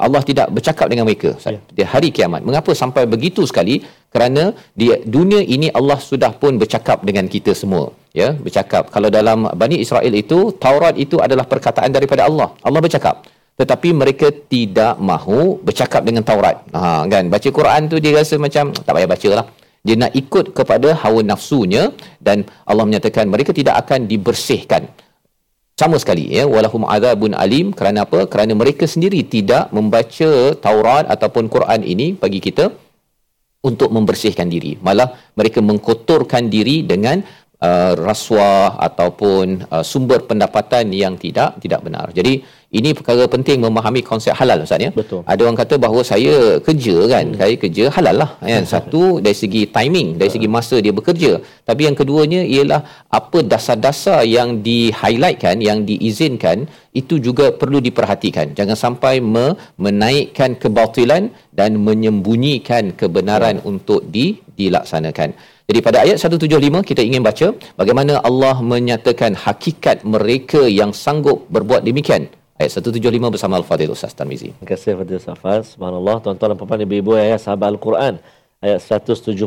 Allah 0.05 0.23
tidak 0.29 0.47
bercakap 0.57 0.87
dengan 0.91 1.05
mereka 1.09 1.31
ya. 1.55 1.61
di 1.79 1.83
hari 1.93 2.09
kiamat. 2.17 2.41
Mengapa 2.49 2.71
sampai 2.83 3.03
begitu 3.15 3.43
sekali? 3.51 3.83
Kerana 4.15 4.45
di 4.81 4.87
dunia 5.17 5.41
ini 5.55 5.69
Allah 5.79 5.99
sudah 6.11 6.33
pun 6.43 6.57
bercakap 6.63 7.05
dengan 7.09 7.27
kita 7.35 7.53
semua. 7.63 7.85
Ya, 8.21 8.29
bercakap. 8.47 8.89
Kalau 8.95 9.09
dalam 9.19 9.51
Bani 9.61 9.77
Israel 9.85 10.15
itu, 10.23 10.39
Taurat 10.65 10.95
itu 11.05 11.17
adalah 11.27 11.45
perkataan 11.53 11.91
daripada 11.97 12.25
Allah. 12.29 12.49
Allah 12.67 12.81
bercakap. 12.87 13.27
Tetapi 13.61 13.89
mereka 14.01 14.27
tidak 14.55 14.95
mahu 15.11 15.59
bercakap 15.67 16.03
dengan 16.09 16.23
Taurat. 16.23 16.57
Ha, 16.73 17.05
kan? 17.13 17.25
Baca 17.35 17.49
Quran 17.59 17.91
tu 17.91 17.97
dia 18.05 18.15
rasa 18.15 18.35
macam, 18.47 18.71
tak 18.71 18.93
payah 18.95 19.11
baca 19.15 19.31
lah. 19.39 19.47
Dia 19.87 19.95
nak 20.03 20.13
ikut 20.23 20.47
kepada 20.59 20.89
hawa 21.03 21.21
nafsunya 21.31 21.83
dan 22.27 22.47
Allah 22.71 22.85
menyatakan 22.89 23.25
mereka 23.35 23.51
tidak 23.55 23.75
akan 23.87 24.11
dibersihkan 24.11 24.83
sama 25.79 25.97
sekali 26.03 26.27
ya. 26.35 26.45
Walahum 26.51 26.83
adzabun 26.83 27.39
alim. 27.39 27.71
Kerana 27.71 28.03
apa? 28.03 28.27
Kerana 28.27 28.53
mereka 28.59 28.85
sendiri 28.91 29.23
tidak 29.23 29.71
membaca 29.71 30.31
Taurat 30.59 31.07
ataupun 31.07 31.47
Quran 31.47 31.87
ini 31.87 32.19
bagi 32.19 32.43
kita 32.43 32.75
untuk 33.63 33.95
membersihkan 33.95 34.51
diri. 34.51 34.75
Malah 34.83 35.15
mereka 35.39 35.63
mengkotorkan 35.63 36.51
diri 36.51 36.83
dengan 36.83 37.23
uh, 37.63 37.93
rasuah 37.95 38.79
ataupun 38.91 39.71
uh, 39.71 39.85
sumber 39.87 40.27
pendapatan 40.27 40.91
yang 40.91 41.15
tidak 41.15 41.63
tidak 41.63 41.81
benar. 41.87 42.11
Jadi 42.11 42.43
ini 42.69 42.93
perkara 42.93 43.25
penting 43.25 43.65
memahami 43.65 44.05
konsep 44.05 44.37
halal 44.37 44.61
Ustaz 44.61 44.77
ya. 44.77 44.91
Betul. 44.93 45.25
Ada 45.25 45.41
orang 45.41 45.57
kata 45.57 45.75
bahawa 45.81 46.05
saya 46.05 46.61
kerja 46.61 46.97
kan, 47.09 47.25
hmm. 47.33 47.39
saya 47.41 47.55
kerja 47.57 47.85
halal 47.97 48.17
lah 48.21 48.31
kan. 48.45 48.65
Satu 48.69 49.25
dari 49.25 49.33
segi 49.33 49.63
timing, 49.73 50.21
dari 50.21 50.29
segi 50.29 50.49
masa 50.57 50.77
dia 50.77 50.93
bekerja. 50.93 51.41
Tapi 51.65 51.89
yang 51.89 51.97
keduanya 51.97 52.45
ialah 52.45 53.09
apa 53.09 53.41
dasar-dasar 53.41 54.29
yang 54.29 54.61
di-highlightkan, 54.61 55.65
yang 55.65 55.89
diizinkan 55.89 56.69
itu 56.93 57.17
juga 57.17 57.57
perlu 57.57 57.81
diperhatikan. 57.81 58.53
Jangan 58.53 58.77
sampai 58.77 59.25
me- 59.25 59.57
menaikkan 59.81 60.61
kebatilan 60.61 61.33
dan 61.57 61.81
menyembunyikan 61.81 62.93
kebenaran 63.01 63.57
ya. 63.59 63.65
untuk 63.65 64.05
di- 64.13 64.45
dilaksanakan. 64.61 65.33
Jadi 65.69 65.81
pada 65.85 66.05
ayat 66.05 66.17
175 66.21 66.85
kita 66.85 67.01
ingin 67.05 67.25
baca 67.25 67.53
bagaimana 67.81 68.21
Allah 68.29 68.57
menyatakan 68.61 69.33
hakikat 69.37 70.05
mereka 70.05 70.65
yang 70.69 70.93
sanggup 70.93 71.49
berbuat 71.49 71.85
demikian. 71.89 72.29
Ayat 72.59 72.83
175 72.83 73.39
bersama 73.39 73.55
Al-Fadhil 73.63 73.95
Ustaz 73.95 74.11
Tarmizi. 74.19 74.51
Terima 74.51 74.67
kasih 74.67 74.99
Fadil 74.99 75.23
Safaz. 75.23 75.79
Subhanallah. 75.79 76.19
Tuan-tuan 76.19 76.51
dan 76.51 76.57
puan-puan 76.59 76.83
ibu-ibu 76.83 77.15
ayat 77.15 77.39
sahabat 77.39 77.79
Al-Quran. 77.79 78.19
Ayat 78.59 78.83
175. 78.83 79.47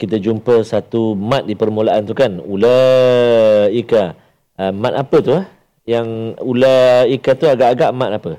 Kita 0.00 0.16
jumpa 0.16 0.64
satu 0.64 1.12
mat 1.12 1.44
di 1.44 1.52
permulaan 1.52 2.08
tu 2.08 2.16
kan. 2.16 2.40
Ulaika. 2.40 4.16
Uh, 4.56 4.72
mat 4.72 4.96
apa 4.96 5.16
tu? 5.20 5.36
Eh? 5.36 5.44
Yang 5.92 6.40
ulaika 6.40 7.36
tu 7.36 7.52
agak-agak 7.52 7.92
mat 7.92 8.10
apa? 8.16 8.32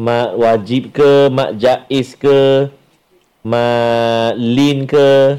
Mat 0.00 0.32
wajib 0.40 0.96
ke? 0.96 1.28
Mat 1.28 1.60
jaiz 1.60 2.16
ke? 2.16 2.72
Mat 3.44 4.32
lin 4.40 4.88
ke? 4.88 5.36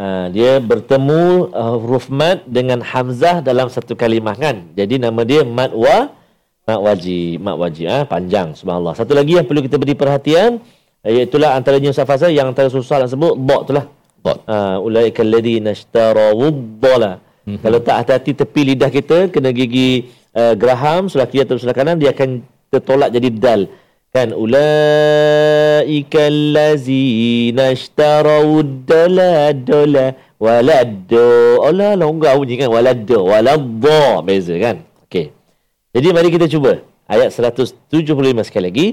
Uh, 0.00 0.32
dia 0.32 0.56
bertemu 0.56 1.52
uh, 1.52 1.76
huruf 1.76 2.08
mat 2.08 2.48
dengan 2.48 2.80
hamzah 2.80 3.44
dalam 3.44 3.68
satu 3.68 3.92
kalimah 3.92 4.40
kan. 4.40 4.72
Jadi 4.72 4.96
nama 4.96 5.20
dia 5.20 5.44
mat 5.44 5.68
wa 5.76 6.23
mak 6.64 6.80
wajib, 6.80 7.44
mak 7.44 7.56
wajib 7.60 7.84
ah 7.92 8.04
ha? 8.04 8.08
panjang 8.08 8.56
subhanallah. 8.56 8.96
Satu 8.96 9.12
lagi 9.12 9.36
yang 9.36 9.44
perlu 9.44 9.60
kita 9.60 9.76
beri 9.76 9.92
perhatian 9.92 10.60
iaitu 11.04 11.36
antaranya 11.44 11.92
Ustaz 11.92 12.08
Fazal 12.08 12.32
yang 12.32 12.48
antara 12.48 12.72
susah 12.72 13.04
nak 13.04 13.12
sebut 13.12 13.36
dot 13.36 13.68
tu 13.68 13.72
lah. 13.76 13.84
Dot. 14.24 14.40
Ha 14.48 14.80
ulaika 14.80 15.20
alladhina 15.20 15.76
ishtarawu 15.76 16.48
dhala. 16.80 17.20
Mm-hmm. 17.44 17.60
Kalau 17.60 17.78
tak 17.84 17.96
hati-hati 18.00 18.32
tepi 18.40 18.60
lidah 18.72 18.88
kita 18.88 19.28
kena 19.28 19.52
gigi 19.52 20.08
uh, 20.32 20.56
geraham 20.56 21.12
sebelah 21.12 21.28
kiri 21.28 21.44
atau 21.44 21.60
sebelah 21.60 21.76
kanan 21.76 22.00
dia 22.00 22.16
akan 22.16 22.40
tertolak 22.72 23.12
jadi 23.12 23.28
dal. 23.36 23.68
Kan 24.08 24.32
ulaika 24.32 26.20
allazina 26.24 27.76
ishtarawu 27.76 28.64
dhala 28.88 29.52
dhala 29.52 30.16
walad. 30.40 31.12
Allah 31.60 31.92
longgar 32.00 32.40
bunyi 32.40 32.56
kan 32.56 32.72
walad 32.72 33.04
walad 33.04 33.60
beza 34.24 34.56
kan. 34.56 34.80
Okey. 35.04 35.43
Jadi 35.95 36.07
mari 36.13 36.29
kita 36.29 36.45
cuba 36.45 36.85
ayat 37.09 37.33
175 37.33 38.45
sekali 38.45 38.65
lagi 38.69 38.87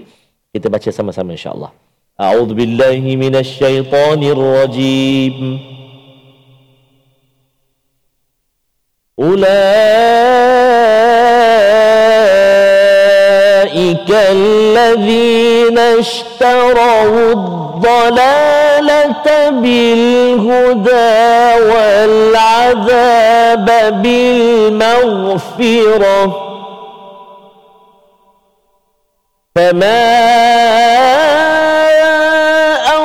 kita 0.52 0.72
baca 0.72 0.88
sama-sama 0.88 1.36
insya-Allah. 1.36 1.70
A'udzu 2.16 2.56
billahi 2.56 3.12
minasyaitonir 3.20 4.40
rajim. 4.40 5.60
أولئك 13.96 14.10
الذين 14.10 15.78
اشتروا 15.78 17.32
الضلالة 17.32 19.26
بالهدى 19.50 21.14
والعذاب 21.72 23.68
بالمغفرة 24.02 25.46
فما 29.55 30.01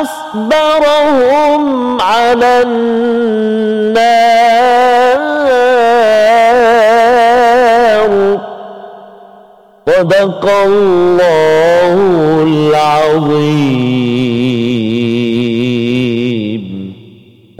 أصبرهم 0.03 1.63
على 2.01 2.63
النار 2.63 2.87
صدق 9.87 10.45
الله 10.65 11.99
العظيم 12.43 13.97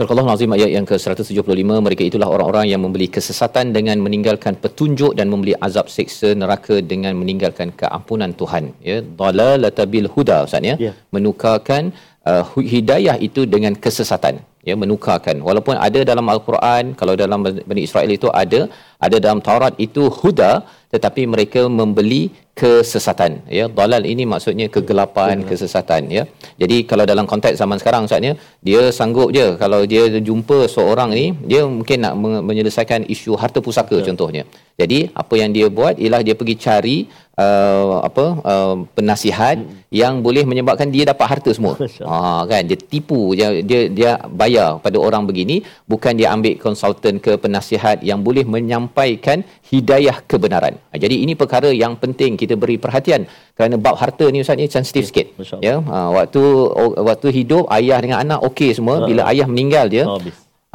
Surah 0.07 0.23
Al-Azim 0.23 0.51
ayat 0.55 0.69
yang 0.75 0.85
ke-175 0.89 1.79
mereka 1.87 2.03
itulah 2.09 2.27
orang-orang 2.35 2.65
yang 2.71 2.81
membeli 2.85 3.07
kesesatan 3.15 3.75
dengan 3.77 3.97
meninggalkan 4.05 4.55
petunjuk 4.63 5.11
dan 5.19 5.27
membeli 5.33 5.53
azab 5.67 5.87
seksa 5.95 6.29
neraka 6.41 6.75
dengan 6.91 7.13
meninggalkan 7.21 7.71
keampunan 7.81 8.31
Tuhan. 8.41 8.63
Ya 8.89 8.97
dalalata 9.21 9.83
bil 9.93 10.07
huda 10.15 10.37
ustaz 10.47 10.69
ya. 10.69 10.75
Yeah. 10.85 10.95
menukarkan 11.15 11.91
uh, 12.29 12.43
hidayah 12.73 13.17
itu 13.27 13.43
dengan 13.55 13.75
kesesatan 13.85 14.39
ya 14.69 14.75
menukarkan. 14.81 15.37
Walaupun 15.47 15.75
ada 15.87 15.99
dalam 16.11 16.25
al-Quran 16.33 16.83
kalau 16.99 17.13
dalam 17.23 17.39
Bani 17.69 17.81
Israel 17.87 18.11
itu 18.17 18.27
ada 18.41 18.61
ada 19.05 19.17
dalam 19.25 19.39
Taurat 19.47 19.73
itu 19.85 20.03
huda 20.19 20.51
tetapi 20.93 21.21
mereka 21.33 21.61
membeli 21.79 22.21
kesesatan 22.59 23.31
ya. 23.57 23.65
Dalal 23.79 24.03
ini 24.11 24.23
maksudnya 24.33 24.67
kegelapan 24.75 25.35
hmm. 25.41 25.47
kesesatan 25.49 26.01
ya. 26.17 26.23
Jadi 26.61 26.77
kalau 26.89 27.05
dalam 27.11 27.25
konteks 27.31 27.59
zaman 27.61 27.77
sekarang 27.81 28.01
maksudnya 28.05 28.33
dia 28.67 28.81
sanggup 28.99 29.29
je. 29.37 29.47
Kalau 29.61 29.81
dia 29.91 30.03
jumpa 30.29 30.59
seorang 30.75 31.11
ni 31.19 31.25
dia 31.51 31.61
mungkin 31.77 31.97
nak 32.05 32.13
menyelesaikan 32.49 33.05
isu 33.15 33.37
harta 33.41 33.61
pusaka 33.67 33.97
ya. 33.99 34.05
contohnya. 34.09 34.43
Jadi 34.81 34.99
apa 35.21 35.33
yang 35.41 35.51
dia 35.57 35.67
buat 35.77 35.95
ialah 36.03 36.21
dia 36.27 36.35
pergi 36.39 36.55
cari 36.65 36.97
uh, 37.43 38.01
apa 38.07 38.25
uh, 38.51 38.75
penasihat 38.97 39.55
hmm. 39.61 39.93
yang 40.01 40.13
boleh 40.25 40.43
menyebabkan 40.49 40.89
dia 40.95 41.03
dapat 41.11 41.27
harta 41.31 41.51
semua. 41.57 41.73
Ha 42.09 42.43
kan 42.49 42.61
dia 42.69 42.77
tipu 42.93 43.37
dia 43.37 43.49
dia 43.69 43.81
dia 43.97 44.11
bayar 44.41 44.81
pada 44.85 44.97
orang 45.07 45.23
begini 45.29 45.61
bukan 45.91 46.13
dia 46.19 46.33
ambil 46.35 46.57
konsultan 46.65 47.21
ke 47.25 47.37
penasihat 47.43 48.01
yang 48.09 48.19
boleh 48.27 48.43
menyampaikan 48.55 49.45
hidayah 49.71 50.17
kebenaran. 50.31 50.75
Ha, 50.91 50.95
jadi 51.03 51.15
ini 51.23 51.33
perkara 51.41 51.69
yang 51.83 51.93
penting 52.03 52.33
kita 52.41 52.57
beri 52.57 52.77
perhatian 52.81 53.29
kerana 53.57 53.75
bab 53.85 53.95
harta 54.01 54.25
ni 54.33 54.41
ustaz 54.43 54.57
ni 54.59 54.67
sensitif 54.69 55.03
ya, 55.05 55.09
sikit. 55.09 55.27
Ya. 55.61 55.75
Ha, 55.91 55.97
waktu 56.17 56.43
waktu 57.09 57.27
hidup 57.37 57.65
ayah 57.77 57.99
dengan 58.03 58.19
anak 58.25 58.39
okey 58.49 58.73
semua 58.77 58.97
ha. 59.01 59.07
bila 59.09 59.21
ayah 59.31 59.47
meninggal 59.49 59.85
dia 59.93 60.05
oh, 60.09 60.19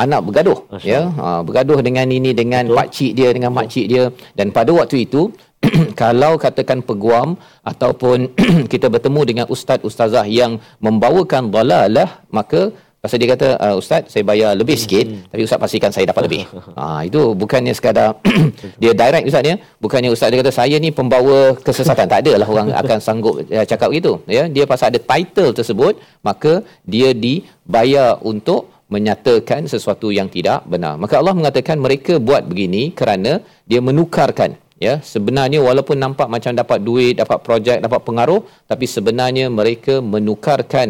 anak 0.05 0.20
bergaduh 0.27 0.59
Masya 0.72 0.88
ya 0.92 1.01
ha, 1.20 1.27
bergaduh 1.46 1.79
dengan 1.87 2.07
ini 2.18 2.31
dengan 2.40 2.64
pak 2.79 2.88
cik 2.96 3.12
dia 3.18 3.29
dengan 3.37 3.51
mak 3.57 3.68
cik 3.72 3.87
dia 3.92 4.05
dan 4.38 4.48
pada 4.57 4.70
waktu 4.72 5.05
itu 5.07 5.31
kalau 6.03 6.33
katakan 6.44 6.81
peguam 6.88 7.38
ataupun 7.72 8.18
kita 8.72 8.87
bertemu 8.94 9.20
dengan 9.31 9.46
ustaz 9.55 9.81
ustazah 9.88 10.27
yang 10.40 10.59
membawakan 10.87 11.53
dalalah 11.55 12.09
maka 12.38 12.62
pasal 13.03 13.18
dia 13.20 13.29
kata 13.35 13.48
uh, 13.59 13.75
ustaz 13.81 14.03
saya 14.12 14.22
bayar 14.31 14.51
lebih 14.59 14.77
sikit 14.83 15.07
hmm. 15.11 15.22
tapi 15.31 15.42
ustaz 15.46 15.59
pastikan 15.62 15.90
saya 15.94 16.07
dapat 16.11 16.22
lebih. 16.27 16.42
ha 16.79 16.85
itu 17.09 17.22
bukannya 17.42 17.75
sekadar 17.79 18.11
dia 18.83 18.92
direct 19.01 19.27
ustaz 19.31 19.51
ya. 19.51 19.57
Bukannya 19.85 20.11
ustaz 20.14 20.31
dia 20.31 20.38
kata 20.42 20.53
saya 20.61 20.77
ni 20.85 20.90
pembawa 20.98 21.38
kesesatan. 21.66 22.07
tak 22.12 22.20
adalah 22.22 22.48
orang 22.55 22.68
akan 22.83 22.98
sanggup 23.07 23.35
ya, 23.57 23.62
cakap 23.72 23.90
begitu 23.90 24.12
ya. 24.37 24.46
Dia 24.57 24.64
pasal 24.72 24.94
ada 24.94 25.01
title 25.12 25.51
tersebut 25.59 25.98
maka 26.29 26.53
dia 26.94 27.11
dibayar 27.25 28.22
untuk 28.33 28.70
menyatakan 28.94 29.66
sesuatu 29.75 30.09
yang 30.18 30.31
tidak 30.37 30.62
benar. 30.72 30.94
Maka 31.03 31.14
Allah 31.18 31.35
mengatakan 31.40 31.83
mereka 31.87 32.22
buat 32.29 32.46
begini 32.51 32.94
kerana 33.01 33.33
dia 33.66 33.81
menukarkan 33.88 34.62
ya 34.87 34.95
sebenarnya 35.12 35.59
walaupun 35.68 35.97
nampak 36.05 36.29
macam 36.35 36.53
dapat 36.62 36.79
duit 36.88 37.14
dapat 37.23 37.38
projek 37.47 37.79
dapat 37.87 38.01
pengaruh 38.09 38.40
tapi 38.71 38.87
sebenarnya 38.95 39.47
mereka 39.59 39.95
menukarkan 40.14 40.88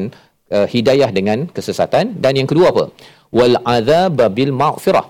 uh, 0.57 0.67
hidayah 0.75 1.11
dengan 1.19 1.39
kesesatan 1.57 2.17
dan 2.25 2.33
yang 2.41 2.49
kedua 2.53 2.69
apa 2.75 2.85
wal 3.39 3.57
azab 3.77 4.21
bil 4.37 4.53
maghfirah 4.63 5.07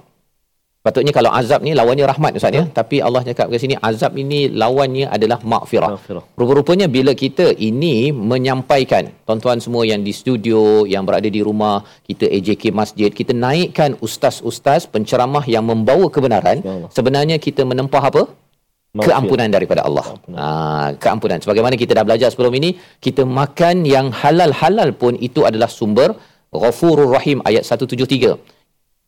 Patutnya 0.83 1.13
kalau 1.15 1.31
azab 1.39 1.63
ni 1.63 1.73
lawannya 1.79 2.07
rahmat 2.11 2.35
Ustaz 2.39 2.59
ya. 2.59 2.67
Tapi 2.79 2.97
Allah 3.07 3.23
cakap 3.23 3.47
ke 3.55 3.59
sini 3.63 3.75
azab 3.89 4.19
ini 4.23 4.51
lawannya 4.63 5.07
adalah 5.17 5.39
maghfirah. 5.39 5.91
Rupa-rupanya 6.41 6.91
bila 6.97 7.15
kita 7.15 7.55
ini 7.55 8.11
menyampaikan 8.11 9.07
tuan-tuan 9.23 9.63
semua 9.63 9.87
yang 9.87 10.03
di 10.03 10.11
studio, 10.11 10.83
yang 10.95 11.07
berada 11.07 11.31
di 11.31 11.39
rumah, 11.39 11.87
kita 12.03 12.27
AJK 12.27 12.75
Masjid, 12.75 13.11
kita 13.15 13.31
naikkan 13.31 13.95
ustaz-ustaz 14.03 14.91
penceramah 14.91 15.47
yang 15.47 15.63
membawa 15.71 16.11
kebenaran, 16.11 16.59
sebenarnya 16.91 17.39
kita 17.39 17.63
menempah 17.63 18.03
apa? 18.11 18.23
Keampunan 19.01 19.49
daripada 19.49 19.81
Allah. 19.89 20.07
Ha, 20.37 20.45
keampunan. 21.01 21.41
Sebagaimana 21.41 21.81
kita 21.81 21.97
dah 21.97 22.05
belajar 22.05 22.29
sebelum 22.29 22.53
ini, 22.61 22.77
kita 23.01 23.25
makan 23.25 23.89
yang 23.89 24.13
halal-halal 24.13 24.93
pun 24.93 25.17
itu 25.17 25.49
adalah 25.49 25.73
sumber 25.73 26.13
Ghafurur 26.53 27.09
Rahim 27.17 27.41
ayat 27.49 27.65
173. 27.65 28.37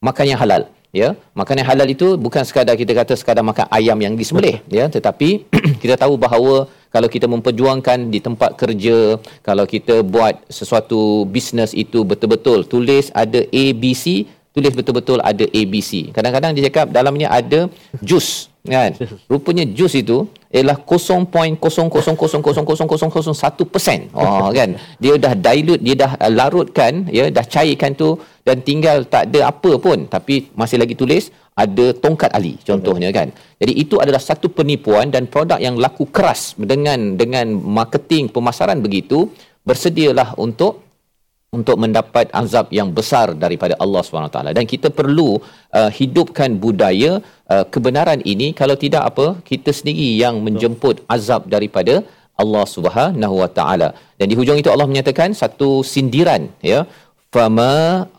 Makan 0.01 0.25
yang 0.25 0.41
halal. 0.41 0.65
Ya, 0.95 1.19
makan 1.35 1.59
yang 1.59 1.69
halal 1.75 1.91
itu 1.91 2.15
bukan 2.15 2.47
sekadar 2.47 2.79
kita 2.79 2.95
kata 2.95 3.19
sekadar 3.19 3.43
makan 3.43 3.67
ayam 3.75 3.99
yang 3.99 4.15
disembelih, 4.15 4.63
ya, 4.71 4.87
tetapi 4.87 5.43
kita 5.83 5.99
tahu 5.99 6.15
bahawa 6.15 6.71
kalau 6.95 7.11
kita 7.11 7.27
memperjuangkan 7.27 8.15
di 8.15 8.23
tempat 8.23 8.55
kerja, 8.55 9.19
kalau 9.43 9.67
kita 9.67 10.07
buat 10.07 10.39
sesuatu 10.47 11.27
bisnes 11.27 11.75
itu 11.75 12.07
betul-betul 12.07 12.63
tulis 12.63 13.11
ada 13.11 13.43
ABC, 13.51 14.31
tulis 14.55 14.71
betul-betul 14.71 15.19
ada 15.19 15.43
ABC. 15.51 16.15
Kadang-kadang 16.15 16.55
dia 16.55 16.71
cakap 16.71 16.95
dalamnya 16.95 17.27
ada 17.27 17.67
jus 17.99 18.54
kan? 18.65 18.91
Rupanya 19.29 19.65
jus 19.69 19.93
itu 19.93 20.25
ialah 20.49 20.81
0.0000001% 20.81 21.61
oh 24.17 24.49
kan? 24.49 24.71
Dia 24.97 25.15
dah 25.21 25.35
dilute 25.37 25.83
dia 25.85 25.97
dah 26.01 26.13
uh, 26.17 26.33
larutkan 26.33 27.05
ya 27.13 27.29
dah 27.29 27.45
cairkan 27.45 27.93
tu 27.93 28.17
dan 28.41 28.65
tinggal 28.65 29.05
tak 29.05 29.29
ada 29.29 29.53
apa 29.53 29.77
pun. 29.77 30.09
Tapi 30.09 30.49
masih 30.57 30.81
lagi 30.81 30.97
tulis 30.97 31.29
ada 31.55 31.93
tongkat 31.93 32.33
ali 32.33 32.57
contohnya 32.65 33.13
kan? 33.13 33.29
Jadi 33.61 33.73
itu 33.77 34.01
adalah 34.01 34.21
satu 34.21 34.49
penipuan 34.49 35.13
dan 35.13 35.29
produk 35.29 35.61
yang 35.61 35.77
laku 35.77 36.09
keras 36.09 36.57
dengan 36.57 37.21
dengan 37.21 37.53
marketing 37.53 38.33
pemasaran 38.33 38.81
begitu 38.81 39.29
bersedialah 39.65 40.37
untuk 40.41 40.84
untuk 41.57 41.77
mendapat 41.85 42.27
azab 42.41 42.67
yang 42.79 42.89
besar 42.99 43.27
daripada 43.45 43.75
Allah 43.85 44.03
SWT 44.03 44.39
dan 44.59 44.65
kita 44.73 44.89
perlu 44.99 45.31
uh, 45.79 45.91
hidupkan 45.99 46.51
budaya 46.65 47.13
uh, 47.53 47.65
kebenaran 47.75 48.21
ini. 48.33 48.49
Kalau 48.61 48.77
tidak 48.85 49.03
apa 49.11 49.27
kita 49.51 49.71
sendiri 49.79 50.09
yang 50.25 50.37
menjemput 50.47 50.99
azab 51.17 51.43
daripada 51.55 51.95
Allah 52.43 52.65
Subhanahu 52.75 53.37
Wa 53.43 53.51
Taala. 53.59 53.89
Dan 54.19 54.27
di 54.31 54.37
hujung 54.39 54.59
itu 54.63 54.71
Allah 54.75 54.89
menyatakan 54.93 55.31
satu 55.43 55.71
sindiran 55.95 56.45
ya. 56.73 56.81
Fama 57.35 57.75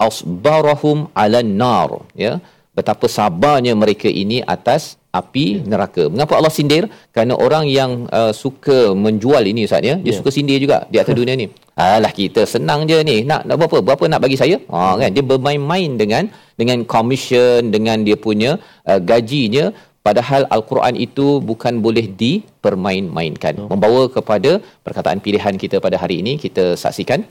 asbarahum 0.07 0.97
ala 1.23 1.39
nar 1.61 1.91
ya. 2.25 2.33
Betapa 2.77 3.07
sabarnya 3.17 3.73
mereka 3.83 4.09
ini 4.23 4.37
atas 4.55 4.99
api 5.19 5.45
neraka. 5.71 6.03
Mengapa 6.13 6.33
Allah 6.39 6.53
sindir? 6.57 6.83
Kerana 7.13 7.33
orang 7.45 7.65
yang 7.77 7.91
uh, 8.19 8.31
suka 8.43 8.77
menjual 9.05 9.43
ini 9.51 9.63
Ustaz 9.67 9.83
ya, 9.89 9.95
dia 10.05 10.11
Ya. 10.13 10.17
suka 10.19 10.29
sindir 10.35 10.57
juga 10.63 10.77
di 10.91 10.97
atas 11.01 11.15
dunia 11.19 11.35
ni. 11.41 11.47
Alah 11.95 12.11
kita 12.19 12.41
senang 12.53 12.81
je 12.89 12.97
ni. 13.09 13.17
Nak, 13.29 13.41
nak 13.47 13.55
berapa? 13.61 13.77
Berapa 13.87 14.03
nak 14.11 14.21
bagi 14.25 14.37
saya? 14.41 14.57
Ha 14.73 14.81
kan 15.01 15.09
dia 15.15 15.23
bermain-main 15.31 15.89
dengan 16.01 16.23
dengan 16.61 16.79
commission, 16.93 17.59
dengan 17.75 17.97
dia 18.07 18.17
punya 18.27 18.51
uh, 18.91 18.99
gajinya 19.11 19.65
padahal 20.07 20.41
al-Quran 20.55 20.95
itu 21.05 21.27
bukan 21.49 21.73
boleh 21.85 22.05
dipermain-mainkan. 22.21 23.53
Membawa 23.71 24.03
kepada 24.17 24.51
perkataan 24.85 25.19
pilihan 25.25 25.55
kita 25.63 25.77
pada 25.85 25.97
hari 26.03 26.15
ini 26.23 26.33
kita 26.45 26.65
saksikan 26.83 27.21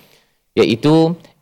iaitu 0.61 0.95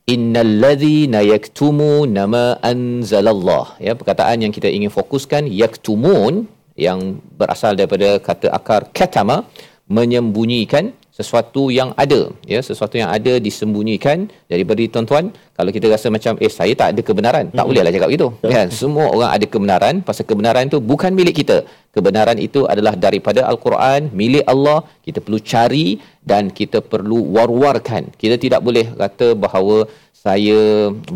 innallazina 0.07 1.23
yaktumuna 1.23 2.25
ma 2.27 2.47
anzalallah. 2.73 3.79
Ya 3.79 3.95
perkataan 3.95 4.43
yang 4.43 4.53
kita 4.55 4.67
ingin 4.67 4.91
fokuskan 4.91 5.47
yaktumun 5.47 6.51
yang 6.75 7.21
berasal 7.37 7.77
daripada 7.77 8.19
kata 8.19 8.49
akar 8.51 8.89
katama 8.97 9.45
menyembunyikan 9.87 10.97
sesuatu 11.13 11.69
yang 11.69 11.93
ada. 12.01 12.33
Ya 12.49 12.65
sesuatu 12.65 12.97
yang 12.97 13.13
ada 13.13 13.37
disembunyikan 13.37 14.33
jadi 14.49 14.65
beri 14.65 14.89
tuan-tuan. 14.89 15.31
Kalau 15.53 15.71
kita 15.71 15.87
rasa 15.93 16.09
macam 16.09 16.41
eh 16.41 16.49
saya 16.49 16.73
tak 16.73 16.97
ada 16.97 17.01
kebenaran 17.05 17.53
tak 17.53 17.65
bolehlah 17.69 17.93
cakap 17.93 18.09
begitu. 18.09 18.29
Kan? 18.41 18.73
Semua 18.73 19.07
orang 19.13 19.31
ada 19.37 19.47
kebenaran. 19.47 19.95
Pasal 20.01 20.25
kebenaran 20.25 20.73
itu 20.73 20.81
bukan 20.81 21.13
milik 21.13 21.45
kita 21.45 21.69
kebenaran 21.97 22.39
itu 22.47 22.61
adalah 22.73 22.95
daripada 23.07 23.41
al-Quran 23.51 24.09
milik 24.21 24.45
Allah 24.53 24.79
kita 25.07 25.19
perlu 25.25 25.41
cari 25.53 25.87
dan 26.31 26.45
kita 26.59 26.79
perlu 26.93 27.19
war-warkan. 27.35 28.03
Kita 28.23 28.37
tidak 28.45 28.61
boleh 28.67 28.87
kata 29.03 29.29
bahawa 29.45 29.77
saya 30.23 30.59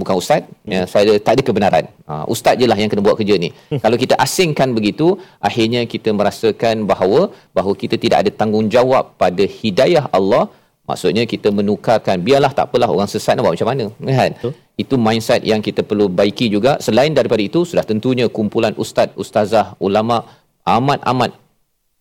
bukan 0.01 0.15
ustaz 0.23 0.43
ya 0.73 0.81
saya 0.93 1.12
tak 1.27 1.33
ada 1.39 1.43
kebenaran. 1.49 1.85
Ha, 2.11 2.12
ustaz 2.35 2.59
je 2.61 2.67
lah 2.71 2.79
yang 2.81 2.91
kena 2.93 3.03
buat 3.07 3.17
kerja 3.21 3.35
ni. 3.45 3.51
Kalau 3.85 3.97
kita 4.03 4.15
asingkan 4.27 4.75
begitu 4.79 5.09
akhirnya 5.49 5.83
kita 5.95 6.11
merasakan 6.19 6.85
bahawa 6.91 7.21
bahawa 7.57 7.75
kita 7.83 7.97
tidak 8.05 8.19
ada 8.23 8.31
tanggungjawab 8.41 9.15
pada 9.25 9.47
hidayah 9.59 10.07
Allah. 10.19 10.45
Maksudnya 10.91 11.23
kita 11.31 11.49
menukarkan 11.59 12.23
biarlah 12.27 12.51
tak 12.59 12.67
apalah 12.69 12.87
orang 12.95 13.09
sesat 13.12 13.35
nak 13.35 13.43
buat 13.45 13.55
macam 13.57 13.71
mana 13.71 13.85
kan? 14.21 14.33
Betul. 14.39 14.53
itu 14.83 14.95
mindset 15.07 15.41
yang 15.51 15.61
kita 15.69 15.81
perlu 15.91 16.07
baiki 16.19 16.47
juga. 16.53 16.73
Selain 16.87 17.11
daripada 17.19 17.43
itu 17.49 17.61
sudah 17.71 17.85
tentunya 17.91 18.27
kumpulan 18.37 18.75
ustaz 18.85 19.11
ustazah 19.23 19.67
ulama 19.87 20.17
amat-amat 20.67 21.31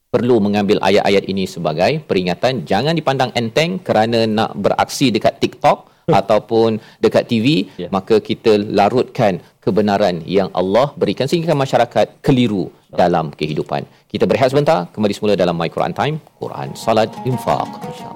perlu 0.09 0.35
mengambil 0.41 0.77
ayat-ayat 0.81 1.23
ini 1.31 1.45
sebagai 1.45 2.01
peringatan 2.09 2.63
jangan 2.65 2.95
dipandang 2.97 3.31
enteng 3.35 3.77
kerana 3.87 4.25
nak 4.37 4.51
beraksi 4.57 5.11
dekat 5.15 5.37
TikTok 5.43 5.77
ataupun 6.19 6.77
dekat 7.01 7.25
TV 7.31 7.47
Ya. 7.81 7.89
maka 7.95 8.21
kita 8.21 8.57
larutkan 8.79 9.41
kebenaran 9.65 10.21
yang 10.37 10.49
Allah 10.53 10.93
berikan 11.01 11.25
sehingga 11.25 11.57
masyarakat 11.57 12.21
keliru 12.21 12.69
dalam 12.95 13.33
kehidupan. 13.33 13.83
Kita 14.07 14.23
berehat 14.29 14.53
sebentar, 14.53 14.87
kembali 14.95 15.13
semula 15.17 15.35
dalam 15.35 15.57
My 15.57 15.67
Quran 15.67 15.91
Time, 15.91 16.15
Quran 16.39 16.71
Salat 16.77 17.11
Infaq 17.27 17.67
insya-Allah. 17.89 18.15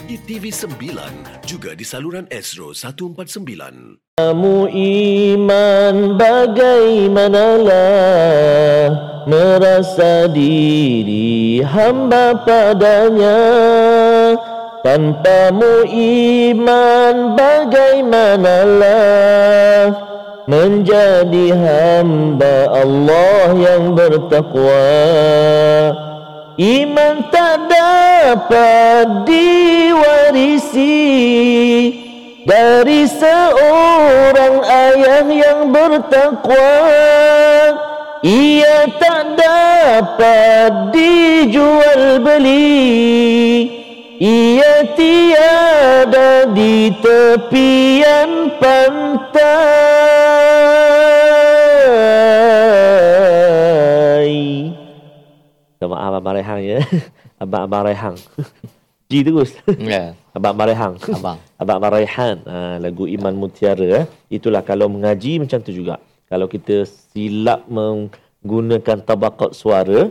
di 0.11 0.19
TV9 0.19 0.75
juga 1.47 1.71
di 1.71 1.87
saluran 1.87 2.27
Astro 2.27 2.75
149. 2.75 4.19
Kamu 4.19 4.67
iman 4.67 5.95
bagaimanalah 6.19 8.91
merasa 9.23 10.27
diri 10.27 11.63
hamba 11.63 12.35
padanya. 12.43 13.39
Tanpamu 14.83 15.87
iman 15.87 17.39
bagaimanalah 17.39 19.95
menjadi 20.51 21.55
hamba 21.55 22.67
Allah 22.67 23.55
yang 23.55 23.95
bertakwa 23.95 24.83
Iman 26.59 27.31
tak 27.31 27.71
dapat 27.71 29.23
diwarisi 29.23 30.99
dari 32.43 33.07
seorang 33.07 34.59
ayah 34.59 35.23
yang 35.31 35.71
bertakwa. 35.71 36.75
Ia 38.19 38.91
tak 38.99 39.39
dapat 39.39 40.91
dijual 40.91 42.19
beli. 42.19 43.71
Ia 44.21 44.91
tiada 44.93 46.51
di 46.51 46.91
tepian 46.99 48.53
pantai 48.59 50.00
Sama 55.91 56.15
Abang 56.23 56.35
Rehang 56.39 56.61
ya. 56.63 56.79
Abang 57.43 57.67
Abang 57.67 57.83
Rehang. 57.83 58.15
G 59.11 59.27
terus. 59.27 59.51
Ya, 59.75 60.15
Abang 60.37 60.55
Abang 60.55 60.67
Rehang. 60.71 60.93
abang. 61.03 61.37
Abang 61.59 61.75
Abang 61.83 61.91
Raihan. 61.99 62.39
Ha, 62.47 62.79
lagu 62.79 63.03
Iman 63.11 63.35
Mutiara. 63.35 63.83
eh. 63.83 64.05
Itulah 64.31 64.63
kalau 64.63 64.87
mengaji 64.87 65.43
macam 65.43 65.59
tu 65.59 65.75
juga. 65.75 65.99
Kalau 66.31 66.47
kita 66.47 66.87
silap 66.87 67.67
menggunakan 67.67 69.03
tabakat 69.03 69.51
suara, 69.51 70.07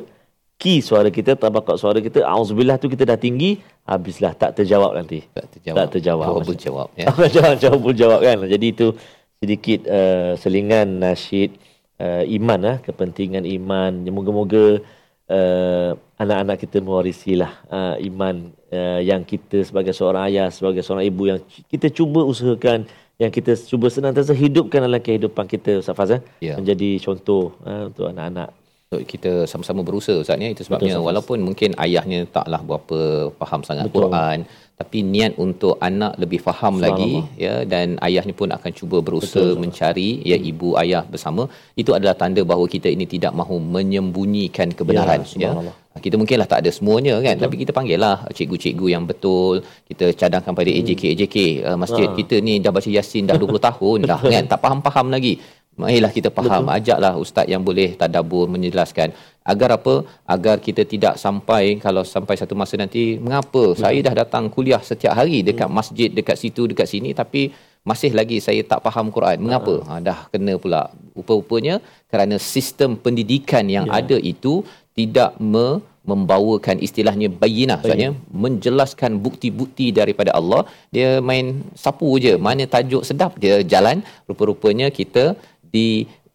key 0.60 0.84
suara 0.84 1.08
kita, 1.08 1.32
tabakat 1.32 1.80
suara 1.80 1.96
kita, 2.04 2.28
auzubillah 2.28 2.76
tu 2.76 2.92
kita 2.92 3.08
dah 3.08 3.16
tinggi, 3.16 3.56
habislah 3.88 4.36
tak 4.36 4.60
terjawab 4.60 5.00
nanti. 5.00 5.24
Tak 5.32 5.48
terjawab. 5.56 5.76
Tak 5.80 5.86
terjawab. 5.96 6.26
Jawab 6.28 6.56
jawab 6.60 6.88
ya. 6.92 7.06
Jawab 7.32 7.54
jawab 7.56 7.80
jawab 7.96 8.20
kan. 8.20 8.36
Jadi 8.44 8.66
itu 8.68 8.92
sedikit 9.40 9.88
uh, 9.88 10.36
selingan 10.36 11.00
nasyid 11.00 11.56
uh, 11.96 12.28
iman 12.36 12.60
lah, 12.60 12.76
kepentingan 12.84 13.48
iman. 13.48 14.04
Moga-moga 14.12 14.84
uh, 15.30 15.90
anak-anak 16.18 16.56
kita 16.60 16.82
mewarisilah 16.82 17.52
uh, 17.70 17.96
iman 18.02 18.50
uh, 18.74 19.00
yang 19.00 19.22
kita 19.22 19.62
sebagai 19.62 19.94
seorang 19.94 20.28
ayah, 20.28 20.48
sebagai 20.50 20.82
seorang 20.82 21.06
ibu 21.06 21.22
yang 21.30 21.38
kita 21.70 21.88
cuba 21.88 22.26
usahakan 22.26 22.84
yang 23.20 23.28
kita 23.28 23.52
cuba 23.68 23.86
senantiasa 23.92 24.32
hidupkan 24.32 24.80
dalam 24.80 25.00
kehidupan 25.00 25.44
kita 25.44 25.84
Ustaz 25.84 25.92
Faz 25.92 26.10
eh? 26.16 26.22
Ya. 26.40 26.56
menjadi 26.56 26.96
contoh 27.04 27.52
uh, 27.68 27.92
untuk 27.92 28.08
anak-anak 28.08 28.48
untuk 28.90 29.06
kita 29.06 29.32
sama-sama 29.44 29.84
berusaha 29.86 30.16
Ustaz 30.24 30.40
ya 30.40 30.48
itu 30.50 30.64
sebabnya 30.64 30.96
Ustaz. 30.96 31.06
walaupun 31.08 31.38
mungkin 31.44 31.76
ayahnya 31.76 32.24
taklah 32.36 32.60
berapa 32.64 33.28
faham 33.36 33.60
sangat 33.62 33.86
Betul. 33.86 34.08
Quran 34.08 34.38
tapi 34.80 34.98
niat 35.12 35.32
untuk 35.44 35.74
anak 35.88 36.12
lebih 36.22 36.40
faham 36.46 36.74
lagi 36.84 37.10
ya 37.44 37.54
dan 37.72 37.86
ayahnya 38.06 38.34
pun 38.40 38.48
akan 38.56 38.72
cuba 38.78 38.98
berusaha 39.06 39.48
Betul, 39.52 39.60
mencari 39.62 40.08
ya 40.30 40.36
ibu 40.50 40.68
ayah 40.82 41.02
bersama. 41.12 41.42
Itu 41.82 41.90
adalah 41.96 42.16
tanda 42.22 42.40
bahawa 42.50 42.64
kita 42.74 42.88
ini 42.96 43.04
tidak 43.14 43.32
mahu 43.40 43.56
menyembunyikan 43.76 44.72
kebenaran 44.78 45.20
Ya, 45.20 45.26
ya, 45.26 45.30
subhanallah. 45.32 45.74
kita 46.04 46.14
mungkinlah 46.20 46.48
tak 46.52 46.60
ada 46.64 46.70
semuanya 46.78 47.14
kan? 47.26 47.36
Tapi 47.44 47.54
kita 47.62 47.72
panggil 47.78 47.98
lah 48.06 48.16
cikgu-cikgu 48.36 48.86
yang 48.94 49.04
betul 49.10 49.54
kita 49.90 50.06
cadangkan 50.20 50.52
pada 50.60 50.70
AJK 50.78 51.02
AJK 51.14 51.36
uh, 51.68 51.78
masjid 51.82 52.06
Ha. 52.08 52.16
kita 52.16 52.36
ni 52.40 52.54
dah 52.64 52.72
baca 52.76 52.90
yasin 52.98 53.28
dah 53.30 53.36
20 53.36 53.60
tahun 53.68 53.98
dah 54.10 54.20
kan? 54.34 54.44
Tak 54.52 54.60
faham-faham 54.64 55.08
lagi. 55.16 55.34
Marilah 55.80 56.12
kita 56.12 56.28
faham 56.28 56.62
Betul. 56.66 56.76
ajaklah 56.76 57.12
ustaz 57.16 57.46
yang 57.52 57.62
boleh 57.68 57.88
tadabbur 58.00 58.44
menjelaskan 58.54 59.08
agar 59.52 59.70
apa? 59.78 59.94
Agar 60.34 60.56
kita 60.66 60.82
tidak 60.92 61.14
sampai 61.24 61.62
kalau 61.84 62.02
sampai 62.14 62.34
satu 62.40 62.54
masa 62.60 62.74
nanti 62.82 63.02
mengapa? 63.24 63.64
Hmm. 63.70 63.78
saya 63.82 63.98
dah 64.06 64.14
datang 64.22 64.44
kuliah 64.54 64.82
setiap 64.90 65.14
hari 65.20 65.38
dekat 65.48 65.68
hmm. 65.68 65.76
masjid 65.80 66.08
dekat 66.18 66.36
situ 66.42 66.64
dekat 66.70 66.88
sini 66.92 67.10
tapi 67.22 67.42
masih 67.90 68.12
lagi 68.18 68.38
saya 68.46 68.62
tak 68.70 68.80
faham 68.86 69.06
Quran. 69.16 69.38
Mengapa? 69.44 69.74
Ha, 69.88 69.92
dah 70.08 70.18
kena 70.32 70.54
pula. 70.62 70.82
Rupa-rupanya 71.16 71.74
kerana 72.12 72.36
sistem 72.52 72.90
pendidikan 73.04 73.64
yang 73.76 73.86
Ya. 73.88 73.94
ada 74.00 74.16
itu 74.32 74.54
tidak 74.98 75.32
me 75.52 75.68
membawakan 76.10 76.76
istilahnya 76.86 77.28
bayinah. 77.42 77.78
Maksudnya 77.80 78.10
menjelaskan 78.44 79.20
bukti-bukti 79.24 79.86
daripada 79.98 80.30
Allah. 80.38 80.62
Dia 80.94 81.08
main 81.28 81.46
sapu 81.82 82.08
je. 82.24 82.34
Mana 82.46 82.64
tajuk 82.74 83.02
sedap 83.08 83.32
dia 83.42 83.56
jalan. 83.72 84.00
Rupa-rupanya 84.30 84.88
kita 84.98 85.24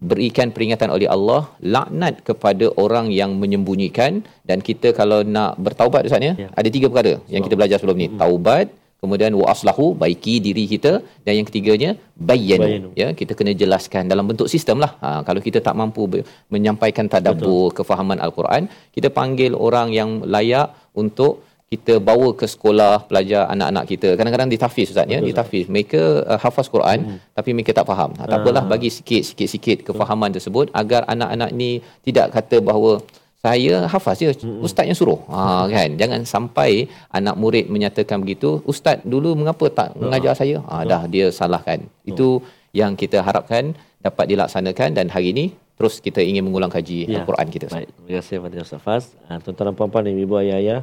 diberikan 0.02 0.48
peringatan 0.56 0.90
oleh 0.96 1.08
Allah 1.16 1.42
laknat 1.76 2.16
kepada 2.30 2.66
orang 2.84 3.08
yang 3.20 3.32
menyembunyikan. 3.42 4.22
Dan 4.50 4.60
kita 4.70 4.88
kalau 5.00 5.20
nak 5.36 5.52
bertaubat 5.66 6.08
Ustaz 6.10 6.22
ya 6.30 6.34
Ya. 6.44 6.50
ada 6.60 6.70
tiga 6.76 6.88
perkara 6.92 7.14
yang 7.34 7.42
kita 7.46 7.56
belajar 7.60 7.78
sebelum 7.82 7.98
ni. 8.04 8.08
Taubat 8.22 8.68
kemudian 9.02 9.32
wa 9.40 9.48
aslahu 9.54 9.86
baiki 10.02 10.36
diri 10.46 10.64
kita 10.74 10.92
dan 11.26 11.34
yang 11.38 11.48
ketiganya 11.50 11.90
bayyanu. 12.30 12.90
Ya 13.02 13.08
kita 13.20 13.34
kena 13.40 13.54
jelaskan 13.62 14.04
dalam 14.12 14.26
bentuk 14.30 14.48
sistem 14.54 14.78
lah. 14.84 14.92
Ha, 15.04 15.10
kalau 15.28 15.42
kita 15.48 15.60
tak 15.68 15.76
mampu 15.82 16.04
menyampaikan 16.54 17.06
tadabbur 17.14 17.66
kefahaman 17.80 18.20
al-Quran 18.26 18.64
kita 18.96 19.10
panggil 19.20 19.54
orang 19.68 19.90
yang 20.00 20.10
layak 20.36 20.70
untuk 21.04 21.34
kita 21.66 21.94
bawa 21.98 22.30
ke 22.40 22.46
sekolah 22.54 23.10
pelajar 23.10 23.50
anak-anak 23.54 23.86
kita. 23.92 24.10
Kadang-kadang 24.18 24.50
ditafis 24.54 24.94
ustaz 24.94 25.10
ya? 25.14 25.20
Ditafis. 25.30 25.66
Mereka 25.76 26.02
uh, 26.32 26.40
hafaz 26.44 26.68
Quran 26.76 27.00
hmm. 27.08 27.18
tapi 27.38 27.50
mereka 27.58 27.72
tak 27.80 27.88
faham. 27.90 28.12
Ha, 28.20 28.30
tak 28.32 28.38
apalah 28.46 28.64
bagi 28.74 28.90
sikit 28.98 29.24
sikit-sikit 29.30 29.78
kefahaman 29.90 30.30
tersebut 30.38 30.70
agar 30.82 31.02
anak-anak 31.14 31.50
ni 31.62 31.70
tidak 32.06 32.30
kata 32.38 32.62
bahawa 32.70 33.02
saya 33.46 33.86
hafaz 33.94 34.22
je 34.22 34.30
ustaz 34.68 34.86
yang 34.90 34.98
suruh. 35.02 35.20
Ha 35.34 35.66
kan? 35.74 35.90
Jangan 36.02 36.22
sampai 36.34 36.70
anak 37.18 37.36
murid 37.42 37.66
menyatakan 37.74 38.22
begitu 38.24 38.50
ustaz 38.72 39.02
dulu 39.14 39.34
mengapa 39.42 39.66
tak 39.80 39.90
mengajar 39.98 40.34
saya? 40.42 40.58
Ha 40.70 40.86
dah 40.92 41.02
dia 41.16 41.28
salahkan. 41.40 41.82
Itu 42.12 42.28
yang 42.82 42.94
kita 43.02 43.26
harapkan 43.28 43.74
dapat 44.06 44.26
dilaksanakan 44.32 44.90
dan 44.98 45.08
hari 45.16 45.30
ini 45.34 45.46
terus 45.76 46.00
kita 46.06 46.22
ingin 46.30 46.44
mengulang 46.48 46.72
kaji 46.72 47.00
Ya. 47.06 47.20
al-Quran 47.20 47.48
kita. 47.56 47.68
Baik, 47.74 47.90
terima 47.92 48.10
kasih 48.18 48.36
Fadil 48.44 48.64
Ustaz 48.68 48.82
Faz. 48.86 49.04
Tuan-tuan 49.44 49.66
dan 49.70 49.76
puan-puan 49.80 50.04
dan 50.08 50.16
ibu 50.26 50.36
ayah-ayah, 50.42 50.80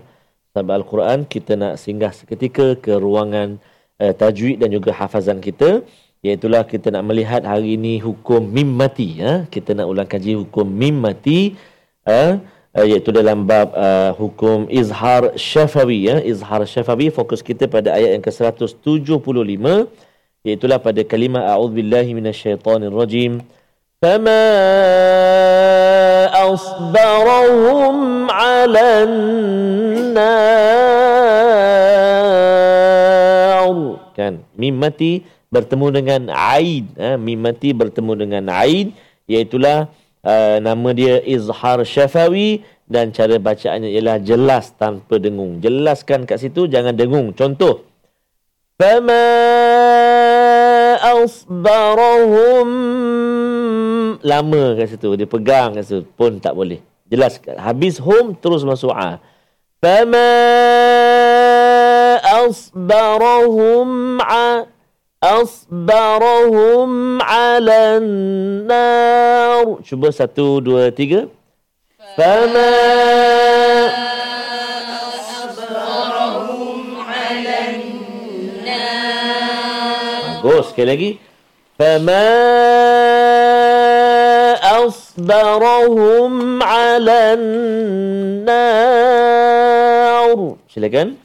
Sambil 0.53 0.85
Al-Quran, 0.85 1.25
kita 1.25 1.57
nak 1.57 1.81
singgah 1.81 2.13
seketika 2.13 2.77
ke 2.77 2.93
ruangan 3.01 3.57
uh, 3.97 4.13
tajwid 4.13 4.61
dan 4.61 4.69
juga 4.69 4.93
hafazan 4.93 5.41
kita. 5.41 5.81
Iaitulah 6.21 6.69
kita 6.69 6.93
nak 6.93 7.09
melihat 7.09 7.41
hari 7.49 7.81
ini 7.81 7.97
hukum 8.05 8.45
mim 8.45 8.69
mati. 8.69 9.17
Ya? 9.17 9.49
Kita 9.49 9.73
nak 9.73 9.89
ulang 9.89 10.05
kaji 10.05 10.37
hukum 10.45 10.69
mim 10.69 11.01
mati. 11.01 11.57
Uh, 12.05 12.37
iaitu 12.77 13.09
dalam 13.17 13.49
bab 13.49 13.73
uh, 13.73 14.13
hukum 14.21 14.69
izhar 14.69 15.33
syafawi. 15.41 16.13
Ya? 16.13 16.21
Izhar 16.21 16.61
syafawi, 16.69 17.09
fokus 17.09 17.41
kita 17.41 17.65
pada 17.65 17.97
ayat 17.97 18.21
yang 18.21 18.25
ke-175. 18.29 19.65
Iaitulah 20.45 20.79
pada 20.85 21.01
kalimah 21.01 21.49
A'udzubillahiminasyaitanirrojim. 21.49 23.41
Fama 24.05 24.43
أصبرهم 26.54 27.98
على 28.32 28.88
النار 29.04 30.48
kan 34.18 34.42
mim 34.58 34.74
mati 34.74 35.22
bertemu 35.54 35.88
dengan 35.94 36.22
ain 36.34 36.90
ha? 36.98 37.22
mim 37.22 37.38
mati 37.38 37.70
bertemu 37.70 38.14
dengan 38.26 38.50
ain 38.50 38.98
iaitulah 39.30 39.94
uh, 40.26 40.58
nama 40.58 40.90
dia 40.98 41.22
izhar 41.22 41.86
syafawi 41.86 42.66
dan 42.90 43.14
cara 43.14 43.38
bacaannya 43.38 43.94
ialah 43.94 44.18
jelas 44.24 44.74
tanpa 44.74 45.22
dengung 45.22 45.62
jelaskan 45.62 46.26
kat 46.26 46.42
situ 46.42 46.66
jangan 46.66 46.98
dengung 46.98 47.30
contoh 47.38 47.86
فما 48.78 49.26
أصبرهم 51.02 52.70
lama 54.23 54.79
kat 54.79 54.95
situ 54.95 55.09
dia 55.19 55.27
pegang 55.27 55.75
kat 55.75 55.85
situ 55.87 56.07
pun 56.17 56.39
tak 56.39 56.55
boleh. 56.55 56.81
Jelas 57.11 57.37
habis 57.61 58.01
hum 58.01 58.33
terus 58.39 58.65
masuk 58.65 58.95
a. 58.95 59.21
Fama 59.83 60.31
asbarahum 62.23 64.17
asbarahum 65.23 66.91
ala 67.21 68.01
nar 68.67 69.83
cuba 69.83 70.09
satu 70.15 70.63
dua 70.63 70.89
tiga. 70.95 71.29
Fama 72.15 72.71
bagus 80.43 80.75
sekali 80.75 80.89
lagi. 80.91 81.11
Fama 81.79 82.23
asbarahum 85.13 86.65
ala 86.65 87.37
nar 88.49 90.33
silakan 90.73 91.21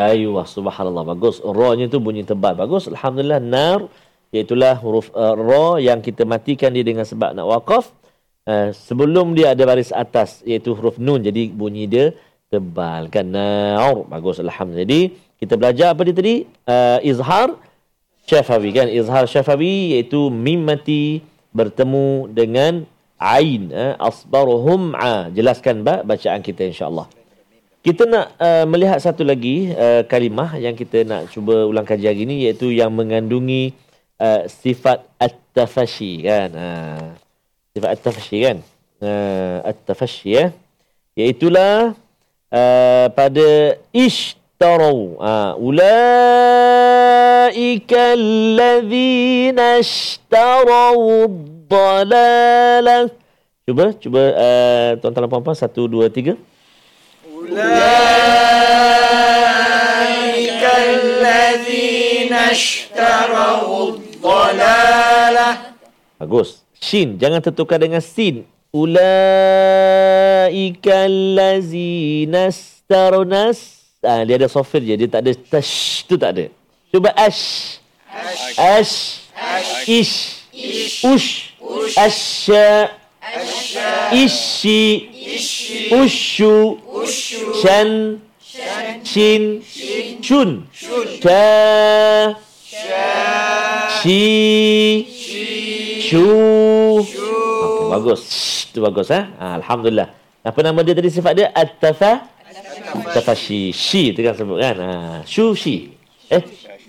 Ayuh, 0.00 0.42
subhanallah. 0.42 1.06
Bagus. 1.06 1.38
Ra-nya 1.38 1.86
tu 1.86 2.02
bunyi 2.02 2.26
tebal. 2.26 2.58
Bagus. 2.58 2.90
Alhamdulillah. 2.90 3.38
Nar. 3.38 3.86
Iaitulah 4.34 4.74
huruf 4.82 5.14
uh, 5.14 5.38
ra 5.38 5.78
yang 5.78 6.02
kita 6.02 6.26
matikan 6.26 6.74
dia 6.74 6.82
dengan 6.82 7.06
sebab 7.06 7.30
nak 7.30 7.46
wakaf. 7.46 7.94
Uh, 8.42 8.74
sebelum 8.74 9.38
dia 9.38 9.54
ada 9.54 9.62
baris 9.62 9.94
atas. 9.94 10.42
Iaitu 10.42 10.74
huruf 10.74 10.98
nun. 10.98 11.22
Jadi 11.22 11.54
bunyi 11.54 11.86
dia 11.86 12.10
tebal. 12.50 13.06
Kan? 13.08 13.30
Nar. 13.30 14.04
Bagus. 14.10 14.42
Alhamdulillah. 14.42 14.84
Jadi 14.84 15.02
kita 15.38 15.54
belajar 15.56 15.94
apa 15.94 16.02
dia 16.04 16.14
tadi? 16.14 16.34
Uh, 16.66 16.98
izhar 17.06 17.54
syafawi. 18.26 18.74
Kan? 18.74 18.90
Izhar 18.90 19.24
syafawi 19.30 19.96
iaitu 19.96 20.28
mim 20.28 20.66
mati 20.66 21.22
bertemu 21.54 22.28
dengan 22.34 22.84
ain. 23.16 23.70
Uh, 23.70 23.94
asbaruhum 24.02 24.98
a. 24.98 25.30
Jelaskan 25.30 25.86
ba, 25.86 26.02
bacaan 26.02 26.42
kita 26.42 26.66
insyaAllah. 26.66 27.06
Kita 27.80 28.04
nak 28.04 28.36
uh, 28.36 28.68
melihat 28.68 29.00
satu 29.00 29.24
lagi 29.24 29.72
uh, 29.72 30.04
kalimah 30.04 30.60
yang 30.60 30.76
kita 30.76 31.00
nak 31.00 31.32
cuba 31.32 31.64
ulang 31.64 31.88
kaji 31.88 32.12
hari 32.12 32.28
ini 32.28 32.44
iaitu 32.44 32.68
yang 32.68 32.92
mengandungi 32.92 33.72
uh, 34.20 34.44
sifat 34.44 35.00
at-tafashi 35.16 36.28
kan. 36.28 36.50
Uh, 36.52 37.08
sifat 37.72 37.88
at-tafashi 37.96 38.36
kan. 38.44 38.56
Uh, 39.00 39.64
at-tafashi 39.64 40.28
ya. 40.36 40.46
Iaitulah 41.16 41.96
uh, 42.50 43.06
pada 43.14 43.78
ishtaraw 43.94 44.98
uh, 45.16 45.54
ulaika 45.58 45.88
alladhina 48.18 49.78
ishtaraw 49.78 50.98
dalala 51.70 53.06
cuba 53.64 53.94
cuba 53.96 54.22
uh, 54.34 54.98
tuan-tuan 54.98 55.24
dan 55.26 55.30
puan-puan 55.30 55.56
1 55.56 55.70
2 55.70 56.36
3 56.36 56.36
أولئك 59.70 60.64
الذين 60.90 62.32
اشتروا 62.32 63.88
الضلالة 63.88 65.48
bagus. 66.20 66.60
Shin 66.80 67.16
jangan 67.16 67.40
tertukar 67.40 67.80
dengan 67.80 68.04
sin. 68.04 68.44
Ulaika 68.72 69.02
allazina 71.10 72.54
staronas. 72.54 73.82
Ah, 73.98 74.22
dia 74.22 74.38
ada 74.38 74.46
sofir 74.46 74.78
je. 74.86 74.94
Dia 74.94 75.10
tak 75.10 75.26
ada 75.26 75.34
tash. 75.34 76.06
Tu 76.06 76.14
tak 76.14 76.38
ada. 76.38 76.46
Cuba 76.94 77.10
ash. 77.18 77.82
Ash. 78.54 79.26
Ish. 79.90 80.46
Ush. 81.02 81.58
Asya. 81.98 82.94
Ishi. 84.14 85.10
Ushu. 85.90 86.78
Shan. 87.58 88.22
Shin. 89.02 89.66
Shun. 90.22 90.70
Sha. 91.18 92.38
Shi. 93.98 95.02
Shu. 96.06 96.22
Okey, 97.00 97.90
bagus. 97.90 98.59
Tu 98.70 98.78
bagus 98.78 99.10
eh. 99.10 99.24
Ha, 99.38 99.58
Alhamdulillah. 99.58 100.08
Apa 100.46 100.58
nama 100.62 100.80
dia 100.86 100.94
tadi 100.94 101.10
sifat 101.10 101.32
dia? 101.34 101.48
At-tafa. 101.50 102.24
Tafashi. 103.14 103.74
Shi 103.74 104.14
tu 104.14 104.22
kan 104.22 104.34
sebut 104.34 104.58
kan. 104.62 104.76
Ha, 104.78 104.88
shu 105.26 105.52
shi. 105.58 105.90
Eh, 106.30 106.42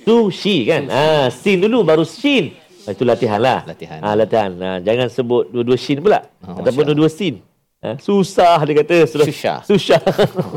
tu 0.05 0.29
shi 0.29 0.65
kan. 0.69 0.85
Ha, 0.87 1.33
sin 1.33 1.57
dulu 1.57 1.81
baru 1.81 2.05
shin. 2.05 2.53
Ha, 2.85 2.93
itu 2.93 3.01
latihan 3.05 3.41
lah. 3.41 3.65
Latihan. 3.65 3.97
Ha, 4.01 4.09
latihan. 4.13 4.51
Ha, 4.61 4.69
jangan 4.81 5.07
sebut 5.09 5.49
dua-dua 5.49 5.77
shin 5.77 5.97
pula. 6.01 6.21
Oh, 6.45 6.61
Ataupun 6.61 6.93
dua-dua 6.93 7.09
sin. 7.09 7.41
Ha, 7.81 7.97
susah 7.97 8.61
dia 8.61 8.85
kata. 8.85 8.97
Sudah, 9.09 9.25
Susah. 9.25 9.57
Susah. 9.65 10.01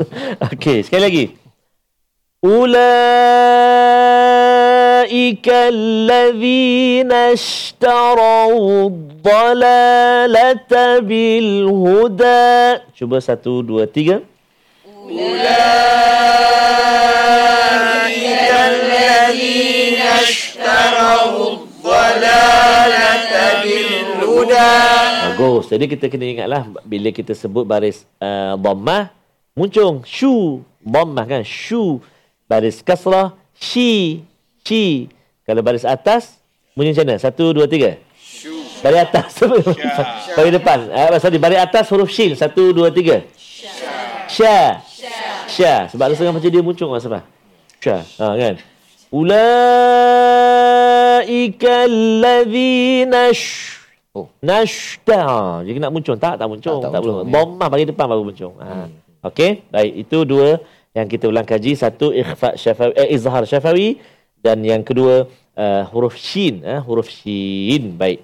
Okey, 0.52 0.84
sekali 0.84 1.02
lagi. 1.02 1.24
أولئك 5.13 5.45
الذين 5.45 7.11
اشتروا 7.13 8.89
الضلالة 8.89 10.73
بالهدى 11.05 12.57
Cuba 12.97 13.21
satu, 13.21 13.61
dua, 13.61 13.85
tiga. 13.85 14.25
الذين 18.65 20.01
اشتروا 20.25 21.45
الضلالة 21.53 23.33
بالهدى 23.61 24.73
Bagus. 25.37 25.69
Jadi 25.69 25.85
kita 25.85 26.05
kena 26.09 26.25
ingatlah 26.25 26.65
bila 26.81 27.13
kita 27.13 27.37
sebut 27.37 27.61
baris 27.61 28.09
uh, 28.17 28.57
dhammah 28.57 29.13
muncung 29.53 30.01
shu 30.01 30.65
dhammah 30.81 31.29
kan 31.29 31.45
shu 31.45 32.01
baris 32.49 32.81
kasrah 32.81 33.37
shi 33.53 34.25
shi 34.64 35.12
kalau 35.44 35.60
baris 35.60 35.84
atas 35.84 36.40
bunyi 36.72 36.96
macam 36.96 37.04
mana? 37.04 37.20
Satu, 37.20 37.52
dua, 37.52 37.68
tiga. 37.68 38.00
Baris 38.80 39.00
atas. 39.04 39.44
baris 40.36 40.52
depan. 40.56 40.88
Uh, 40.88 41.20
sorry, 41.20 41.36
baris 41.36 41.60
atas 41.60 41.84
huruf 41.92 42.08
shin. 42.08 42.32
Satu, 42.32 42.72
dua, 42.72 42.88
tiga. 42.88 43.20
Sya. 44.26 44.80
Sya. 45.46 45.86
Sebab 45.92 46.10
rasa 46.10 46.32
macam 46.32 46.48
dia 46.48 46.64
muncung 46.64 46.88
Mas 46.90 47.04
Safah. 47.04 47.22
Sya. 47.78 48.00
Ha, 48.18 48.24
kan? 48.40 48.54
Ulaika 50.44 51.74
allazina 51.86 53.30
sh 53.30 53.84
Oh. 54.14 54.30
Nashta. 54.38 55.58
Jadi 55.66 55.82
nak 55.82 55.90
muncul 55.90 56.14
tak? 56.14 56.38
Tak 56.38 56.46
muncul. 56.46 56.78
Tak, 56.78 56.86
Tak, 56.86 56.90
tak 56.94 57.00
belum. 57.02 57.26
muncul, 57.26 57.26
ya. 57.26 57.34
Bommah 57.34 57.66
bagi 57.66 57.82
depan 57.90 58.06
baru 58.06 58.22
muncul. 58.22 58.54
Ha. 58.62 58.86
Okey. 59.26 59.66
Baik. 59.74 60.06
Itu 60.06 60.22
dua 60.22 60.62
yang 60.94 61.10
kita 61.10 61.26
ulang 61.26 61.42
kaji. 61.42 61.74
Satu 61.74 62.14
ikhfa 62.14 62.54
syafawi, 62.54 62.94
eh, 62.94 63.10
izhar 63.10 63.42
syafawi. 63.42 63.98
Dan 64.44 64.60
yang 64.60 64.82
kedua 64.84 65.14
uh, 65.56 65.82
huruf 65.92 66.14
shin. 66.20 66.60
Eh, 66.60 66.80
huruf 66.84 67.08
shin. 67.08 67.96
Baik. 67.96 68.20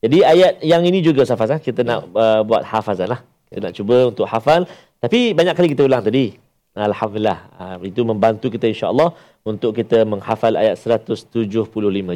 Jadi 0.00 0.18
ayat 0.24 0.52
yang 0.64 0.82
ini 0.88 1.04
juga 1.04 1.28
Safaz. 1.28 1.50
Eh? 1.56 1.60
Kita 1.60 1.84
nak 1.84 2.08
uh, 2.16 2.40
buat 2.48 2.64
hafazan 2.64 3.08
lah. 3.12 3.20
Kita 3.52 3.60
nak 3.68 3.74
cuba 3.76 3.96
untuk 4.08 4.24
hafal. 4.24 4.64
Tapi 4.96 5.36
banyak 5.36 5.52
kali 5.52 5.68
kita 5.76 5.84
ulang 5.84 6.00
tadi. 6.00 6.32
Alhamdulillah. 6.72 7.38
Uh, 7.60 7.76
itu 7.84 8.00
membantu 8.06 8.46
kita 8.48 8.70
insyaAllah 8.70 9.10
untuk 9.44 9.74
kita 9.74 10.06
menghafal 10.06 10.54
ayat 10.54 10.78
175. 10.78 11.66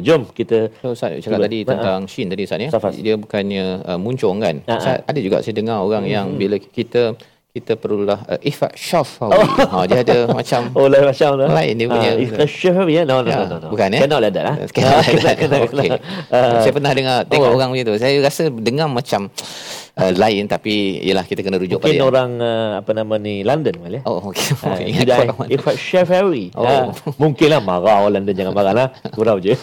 Jom 0.01 0.21
kita 0.31 0.71
So, 0.81 0.95
Ustaz 0.95 1.19
cakap 1.19 1.37
Cuba. 1.37 1.45
tadi 1.45 1.59
Ha, 1.61 1.67
tentang 1.69 1.99
Shin 2.07 2.27
tadi 2.31 2.41
Ustaz 2.47 2.59
ya. 2.63 2.69
Safas. 2.71 2.95
Dia 2.97 3.15
bukannya 3.19 3.65
uh, 3.83 3.99
muncung 3.99 4.39
kan. 4.39 4.55
Ha, 4.63 4.71
ha. 4.71 4.79
Ustaz, 4.79 4.97
ada 5.03 5.19
juga 5.19 5.37
saya 5.43 5.53
dengar 5.53 5.77
orang 5.83 6.03
yang 6.07 6.25
Hmm. 6.33 6.39
bila 6.39 6.55
kita 6.57 7.13
kita 7.53 7.77
perlulah 7.77 8.25
uh, 8.25 8.41
ifat 8.41 8.73
syafawi. 8.73 9.37
Ha 9.37 9.85
dia 9.85 10.01
ada 10.01 10.25
macam 10.25 10.61
Oh, 10.77 10.89
lain 10.89 11.05
macam 11.05 11.37
tu. 11.37 11.45
Lain 11.45 11.73
dia 11.77 11.85
punya. 11.85 12.09
Ah, 12.09 12.17
ikhlas 12.17 12.49
syafawi 12.49 12.91
ya? 12.97 13.01
No, 13.05 13.21
no, 13.21 13.29
Ya, 13.29 13.37
no, 13.37 13.45
no, 13.45 13.55
no. 13.61 13.67
bukan, 13.69 13.93
eh? 13.93 14.01
Cannot 14.01 14.25
like 14.25 14.33
that. 14.33 14.45
ah. 14.49 14.55
Kena 14.65 14.89
Ah, 14.89 15.03
kena 15.05 15.31
kena, 15.37 15.57
kena. 15.69 15.83
Ah. 16.33 16.65
Saya 16.65 16.73
pernah 16.73 16.91
dengar 16.97 17.17
tengok 17.29 17.45
Oh. 17.45 17.53
orang 17.53 17.69
macam 17.69 17.85
tu. 17.85 17.95
Saya 18.01 18.17
rasa 18.25 18.49
dengar 18.49 18.89
macam 18.89 19.29
uh, 19.93 20.11
lain 20.17 20.49
tapi 20.49 20.97
yalah 21.05 21.21
kita 21.21 21.45
kena 21.45 21.61
rujuk 21.61 21.77
Mungkin 21.77 21.93
pada 21.93 22.09
orang 22.09 22.29
uh, 22.41 22.71
apa 22.81 22.89
nama 22.89 23.13
ni 23.21 23.45
London 23.45 23.73
ya. 23.85 24.01
Oh 24.09 24.17
okey. 24.33 24.49
Ah, 25.05 25.21
orang 25.21 25.37
mana. 25.37 25.49
Ikhlas 25.53 25.77
syafawi. 25.77 26.49
Oh. 26.57 26.65
Ah, 26.65 26.89
Mungkinlah 27.21 27.61
marah 27.61 28.01
orang 28.01 28.17
London 28.17 28.33
jangan 28.33 28.53
marah 28.57 28.73
lah. 28.73 28.87
Gurau 29.13 29.37
je. 29.37 29.53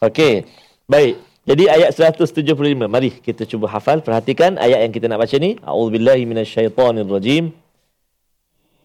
Okey. 0.00 0.48
Baik. 0.88 1.20
Jadi 1.46 1.70
ayat 1.70 1.94
175. 1.94 2.90
Mari 2.90 3.10
kita 3.22 3.46
cuba 3.46 3.70
hafal. 3.70 4.02
Perhatikan 4.02 4.58
ayat 4.58 4.82
yang 4.82 4.90
kita 4.90 5.06
nak 5.06 5.22
baca 5.22 5.36
ni. 5.38 5.54
A'udzubillahi 5.62 6.26
minasyaitonirrajim. 6.26 7.54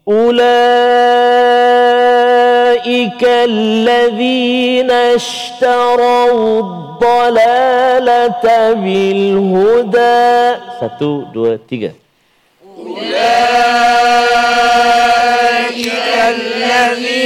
أولئك 0.01 0.41
الذين 3.23 4.91
اشتروا 4.91 6.59
الضلالة 6.65 8.45
بالهدى 8.73 10.57
ستو 10.81 11.21
دو 11.33 11.55
تيجا 11.69 11.93
أولئك 12.81 13.21
الذين 16.33 17.20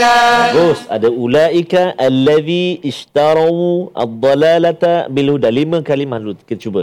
ayat. 0.00 0.88
Ada 0.96 1.08
ulaika 1.12 1.82
allazi 2.06 2.80
ishtarau 2.90 3.92
ad-dalalata 3.94 4.92
bil 5.12 5.28
huda. 5.36 5.48
Lima 5.52 5.78
kalimah 5.84 6.18
dulu 6.22 6.34
kita 6.40 6.56
cuba. 6.64 6.82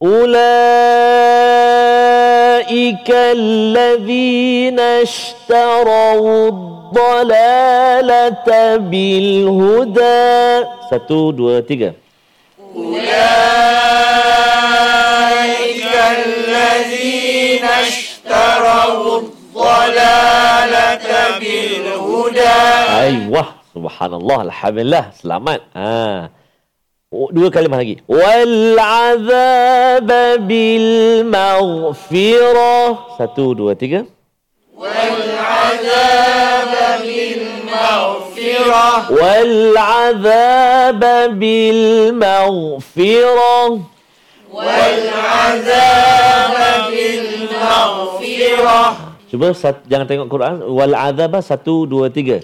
Ulaika 0.00 0.46
allazi 3.36 4.70
ishtarau 4.74 6.26
ad-dalalata 6.52 8.62
bil 8.92 9.30
huda. 9.58 10.16
Satu, 10.90 11.20
dua, 11.34 11.54
tiga. 11.66 11.90
Ulaika 12.76 13.16
allazi 16.14 17.10
ishtarau 17.60 19.00
ad-dalalata 19.18 19.45
ضلالك 19.56 21.06
بالهدى 21.40 22.60
أيوه 23.00 23.44
سبحان 23.74 24.12
الله 24.14 24.38
Alhamdulillah 24.52 25.04
selamat 25.16 25.60
ha. 25.72 26.28
Dua 27.08 27.48
kalimah 27.48 27.80
lagi 27.80 28.04
Wal'azab 28.04 29.32
bil 30.44 31.24
maghfirah 31.24 33.16
Satu, 33.16 33.56
dua, 33.56 33.72
tiga 33.72 34.04
Wal'azab 34.76 35.00
bil 37.00 37.64
maghfirah 37.64 39.08
Wal'azab 39.08 41.00
bil 41.40 42.12
maghfirah 42.12 43.68
bil 43.72 43.96
بالمغفرة 47.56 49.15
Cuba 49.36 49.52
sat, 49.52 49.84
jangan 49.84 50.08
tengok 50.08 50.32
Quran. 50.32 50.64
Wal 50.64 50.96
azaba 50.96 51.44
satu 51.44 51.84
dua 51.84 52.08
tiga. 52.08 52.40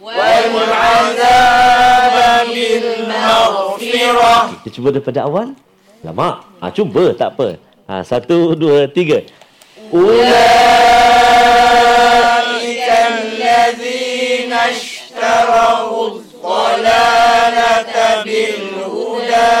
Wal 0.00 0.72
azaba 0.72 2.48
bil 2.48 3.12
maghfirah. 3.12 4.56
Kita 4.64 4.72
cuba 4.72 4.88
daripada 4.88 5.28
awal. 5.28 5.52
Lama. 6.00 6.40
Ha, 6.64 6.72
cuba 6.72 7.12
tak 7.12 7.36
apa. 7.36 7.60
Ha, 7.84 8.00
satu 8.00 8.56
dua 8.56 8.88
tiga. 8.88 9.20
Ulaika 9.92 10.32
allazina 13.04 14.64
ashtarau 14.72 16.24
dhalalata 16.40 18.24
bil 18.24 18.80
huda 18.88 19.52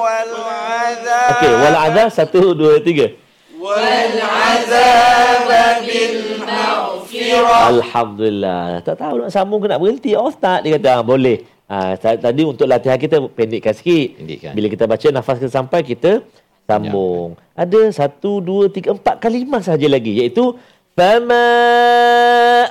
wal 0.00 0.32
azab. 0.48 1.28
Okey, 1.36 1.52
wal 1.60 1.76
azab 1.92 2.08
1 2.08 2.56
2 2.56 2.80
3. 3.20 3.20
والعذاب 3.61 5.49
بالمغفرة 5.87 7.57
Alhamdulillah. 7.73 8.85
Tak 8.85 8.95
tahu 9.01 9.25
nak 9.25 9.31
sambung 9.33 9.59
ke 9.63 9.67
nak 9.71 9.81
berhenti. 9.81 10.11
Oh 10.13 10.29
tak. 10.29 10.61
Dia 10.63 10.77
kata 10.77 10.89
ah, 10.99 11.01
boleh. 11.01 11.41
Ah, 11.65 11.97
ta- 11.97 12.19
tadi 12.19 12.45
untuk 12.45 12.69
latihan 12.69 12.99
kita 13.01 13.17
pendekkan 13.33 13.73
sikit. 13.73 14.21
Pendekkan. 14.21 14.53
Bila 14.53 14.67
kita 14.69 14.85
baca 14.85 15.07
nafas 15.09 15.41
kita 15.41 15.51
sampai 15.51 15.81
kita 15.81 16.21
sambung. 16.69 17.33
Ada 17.57 17.89
satu, 17.95 18.43
dua, 18.43 18.69
tiga, 18.69 18.93
empat 18.93 19.17
kalimah 19.23 19.63
sahaja 19.65 19.87
lagi. 19.89 20.21
Iaitu 20.21 20.53
فَمَا 20.97 21.49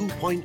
2.0 0.00 0.40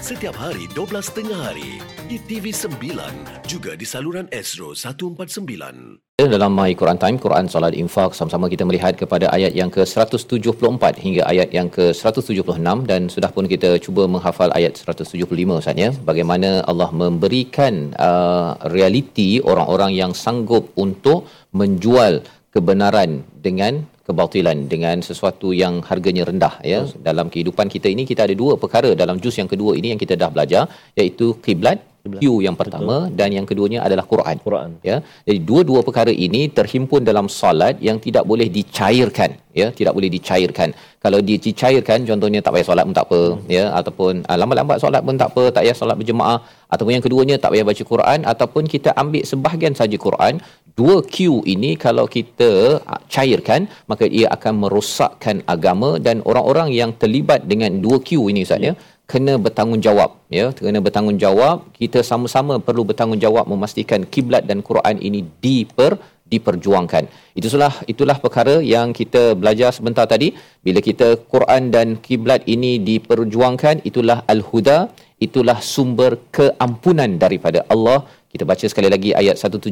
setiap 0.00 0.32
hari 0.40 0.64
12.30 0.72 1.28
hari 1.36 1.84
di 2.08 2.16
TV9 2.16 2.96
juga 3.44 3.76
di 3.76 3.84
saluran 3.84 4.24
Astro 4.32 4.72
149. 4.72 6.16
Dalam 6.16 6.56
My 6.56 6.72
Quran 6.72 6.96
Time, 6.96 7.20
Quran 7.20 7.44
Salat 7.44 7.76
Infak, 7.76 8.16
sama-sama 8.16 8.48
kita 8.48 8.64
melihat 8.64 8.96
kepada 8.96 9.28
ayat 9.36 9.52
yang 9.52 9.68
ke-174 9.68 10.96
hingga 10.96 11.28
ayat 11.28 11.52
yang 11.52 11.68
ke-176 11.68 12.56
dan 12.88 13.12
sudah 13.12 13.28
pun 13.28 13.44
kita 13.44 13.76
cuba 13.84 14.08
menghafal 14.08 14.48
ayat 14.56 14.80
175 14.80 15.12
Ustaz 15.28 15.76
ya. 15.76 15.92
Bagaimana 15.92 16.64
Allah 16.64 16.88
memberikan 16.88 17.92
uh, 18.00 18.56
realiti 18.72 19.44
orang-orang 19.44 19.92
yang 19.92 20.16
sanggup 20.16 20.72
untuk 20.72 21.28
menjual 21.52 22.24
kebenaran 22.48 23.28
dengan 23.44 23.84
kebatilan 24.06 24.70
dengan 24.72 25.02
sesuatu 25.08 25.50
yang 25.62 25.82
harganya 25.88 26.24
rendah 26.30 26.54
ya 26.72 26.80
hmm. 26.86 27.02
dalam 27.08 27.26
kehidupan 27.32 27.66
kita 27.74 27.90
ini 27.94 28.06
kita 28.10 28.22
ada 28.26 28.34
dua 28.42 28.54
perkara 28.62 28.90
dalam 29.02 29.18
juz 29.18 29.34
yang 29.40 29.50
kedua 29.50 29.74
ini 29.80 29.92
yang 29.92 30.00
kita 30.04 30.14
dah 30.22 30.30
belajar 30.34 30.62
iaitu 30.94 31.26
kiblat 31.44 31.82
Q 32.22 32.26
yang 32.46 32.56
pertama 32.60 32.94
Betul. 33.04 33.16
dan 33.18 33.28
yang 33.36 33.46
keduanya 33.50 33.80
adalah 33.86 34.04
Quran. 34.12 34.36
Quran. 34.46 34.70
Ya. 34.88 34.96
Jadi 35.28 35.38
dua-dua 35.48 35.80
perkara 35.88 36.12
ini 36.26 36.42
terhimpun 36.58 37.02
dalam 37.10 37.26
solat 37.38 37.76
yang 37.88 37.98
tidak 38.06 38.24
boleh 38.30 38.48
dicairkan, 38.56 39.30
ya, 39.60 39.68
tidak 39.78 39.92
boleh 39.96 40.10
dicairkan. 40.16 40.70
Kalau 41.04 41.18
dicairkan 41.30 41.98
contohnya 42.10 42.40
tak 42.44 42.52
payah 42.54 42.66
solat 42.70 42.84
pun 42.88 42.96
tak 42.98 43.06
apa, 43.08 43.22
hmm. 43.24 43.46
ya, 43.56 43.64
ataupun 43.80 44.12
uh, 44.28 44.36
lambat-lambat 44.40 44.78
solat 44.84 45.02
pun 45.08 45.16
tak 45.22 45.30
apa, 45.32 45.44
tak 45.54 45.62
payah 45.64 45.76
solat 45.80 45.96
berjemaah 46.00 46.38
ataupun 46.74 46.92
yang 46.96 47.04
keduanya 47.06 47.36
tak 47.42 47.50
payah 47.54 47.66
baca 47.70 47.82
Quran 47.92 48.18
ataupun 48.32 48.62
kita 48.74 48.90
ambil 49.02 49.22
sebahagian 49.32 49.74
saja 49.80 49.96
Quran, 50.06 50.34
dua 50.78 50.96
Q 51.14 51.16
ini 51.54 51.70
kalau 51.84 52.04
kita 52.16 52.50
uh, 52.92 53.00
cairkan 53.14 53.70
maka 53.90 54.04
ia 54.18 54.26
akan 54.36 54.54
merosakkan 54.62 55.36
agama 55.54 55.90
dan 56.06 56.20
orang-orang 56.30 56.68
yang 56.80 56.90
terlibat 57.02 57.46
dengan 57.52 57.80
dua 57.84 57.98
Q 58.08 58.10
ini 58.32 58.42
Ustaz 58.46 58.60
ya, 58.60 58.72
ya 58.72 58.72
kena 59.10 59.34
bertanggungjawab 59.38 60.10
ya. 60.38 60.50
Kena 60.52 60.82
bertanggungjawab. 60.82 61.72
Kita 61.78 62.02
sama-sama 62.02 62.58
perlu 62.58 62.82
bertanggungjawab 62.90 63.46
memastikan 63.46 64.02
kiblat 64.02 64.44
dan 64.50 64.60
Quran 64.68 64.98
ini 64.98 65.22
diper 65.44 65.94
diperjuangkan. 66.26 67.06
Itulah 67.38 67.74
itulah 67.92 68.16
perkara 68.18 68.58
yang 68.74 68.90
kita 68.90 69.38
belajar 69.38 69.70
sebentar 69.70 70.04
tadi. 70.10 70.34
Bila 70.66 70.82
kita 70.82 71.08
Quran 71.32 71.70
dan 71.70 71.96
kiblat 72.06 72.42
ini 72.54 72.82
diperjuangkan 72.82 73.86
itulah 73.86 74.26
al-huda 74.26 74.90
itulah 75.22 75.58
sumber 75.62 76.18
keampunan 76.34 77.14
daripada 77.24 77.62
Allah. 77.70 78.02
Kita 78.32 78.42
baca 78.42 78.66
sekali 78.68 78.90
lagi 78.90 79.10
ayat 79.14 79.38
175 79.38 79.70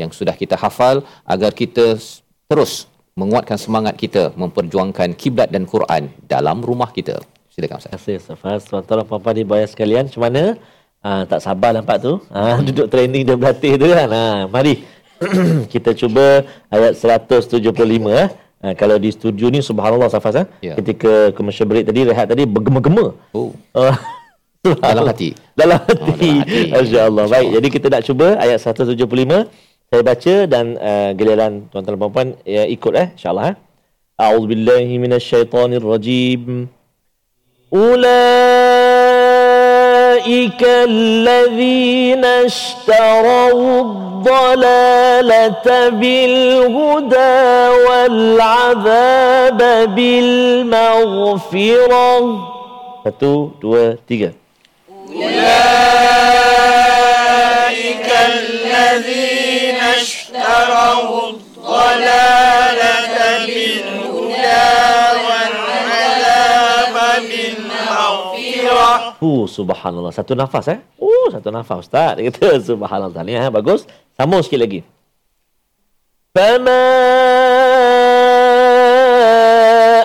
yang 0.00 0.10
sudah 0.10 0.34
kita 0.34 0.56
hafal 0.64 1.04
agar 1.28 1.52
kita 1.52 2.00
terus 2.48 2.88
menguatkan 3.14 3.60
semangat 3.60 3.94
kita 3.94 4.34
memperjuangkan 4.34 5.14
kiblat 5.20 5.52
dan 5.54 5.68
Quran 5.70 6.10
dalam 6.26 6.58
rumah 6.68 6.90
kita 6.90 7.22
Silakan 7.54 7.78
Ustaz. 7.78 7.86
Terima 7.86 7.98
kasih 8.02 8.14
Ustaz 8.18 8.36
Faz. 8.42 8.62
Tuan-tuan 8.66 9.06
puan-puan 9.06 9.34
dibayar 9.38 9.68
sekalian. 9.70 10.10
Macam 10.10 10.22
mana? 10.26 10.42
Ha, 11.06 11.22
tak 11.30 11.38
sabar 11.38 11.70
nampak 11.70 12.02
tu. 12.02 12.18
Ha, 12.34 12.58
duduk 12.66 12.90
training 12.90 13.22
dan 13.22 13.38
berlatih 13.38 13.78
tu 13.78 13.86
kan. 13.86 14.10
Ha, 14.10 14.50
mari 14.50 14.82
kita 15.72 15.94
cuba 15.94 16.42
ayat 16.66 16.98
175. 16.98 17.62
Eh. 18.10 18.28
Ha, 18.58 18.74
kalau 18.74 18.98
di 18.98 19.14
studio 19.14 19.54
ni 19.54 19.62
subhanallah 19.62 20.10
Safaz 20.10 20.34
eh. 20.42 20.46
Ya. 20.66 20.74
Ketika 20.74 21.30
commercial 21.38 21.70
break 21.70 21.86
tadi 21.86 22.02
rehat 22.02 22.26
tadi 22.26 22.42
bergema-gema. 22.42 23.14
Oh. 23.30 23.54
Uh, 24.64 24.80
dalam 24.80 25.04
hati. 25.04 25.36
Dalam 25.52 25.76
hati. 25.76 26.40
Oh, 26.72 26.80
Masya-Allah. 26.80 27.28
Baik, 27.28 27.48
jadi 27.60 27.68
kita 27.68 27.86
nak 27.92 28.00
cuba 28.08 28.40
ayat 28.40 28.56
175. 28.56 28.96
Saya 29.92 30.00
baca 30.00 30.34
dan 30.48 30.80
uh, 30.80 31.12
giliran 31.12 31.68
tuan-tuan 31.68 32.00
puan-puan 32.00 32.28
ya, 32.48 32.64
ikut 32.64 32.96
eh 32.96 33.12
insya-Allah 33.12 33.52
eh. 33.52 33.56
A'udzubillahi 34.16 34.96
minasyaitonirrajim. 35.04 36.72
أولئك 39.24 40.62
الذين 40.62 42.24
اشتروا 42.24 43.80
الضلالة 43.80 45.66
بالهدى 45.88 47.44
والعذاب 47.88 49.58
بالمغفرة 49.94 51.44
Satu, 53.04 53.52
dua, 53.60 54.00
tiga. 54.08 54.32
أولئك 56.64 58.08
الذين 58.32 59.76
اشتروا 60.00 61.36
الضلالة 61.36 63.18
بالهدى 63.46 65.13
Allah. 68.84 69.16
Uh, 69.18 69.44
subhanallah. 69.48 70.12
Satu 70.12 70.36
nafas 70.36 70.68
eh. 70.68 70.78
Uh, 71.00 71.26
satu 71.32 71.48
nafas 71.48 71.88
ustaz. 71.88 72.20
Dia 72.20 72.28
kata 72.28 72.60
subhanallah. 72.68 73.16
Tahniah 73.16 73.48
eh. 73.48 73.52
Bagus. 73.52 73.88
Sambung 74.14 74.44
sikit 74.44 74.60
lagi. 74.60 74.80
Fama 76.34 76.82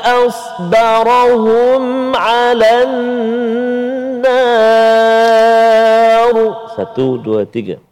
asbarahum 0.07 2.15
alan 2.15 2.91
satu, 6.79 7.19
dua, 7.19 7.43
tiga. 7.43 7.83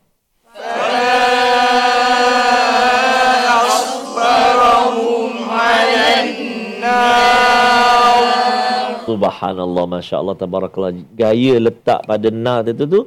Subhanallah, 9.17 9.85
Masya 9.89 10.15
Allah, 10.21 10.35
Tabarakallah. 10.37 10.93
Gaya 11.17 11.53
letak 11.57 12.05
pada 12.05 12.27
na 12.45 12.55
itu 12.61 12.85
tu, 12.85 13.01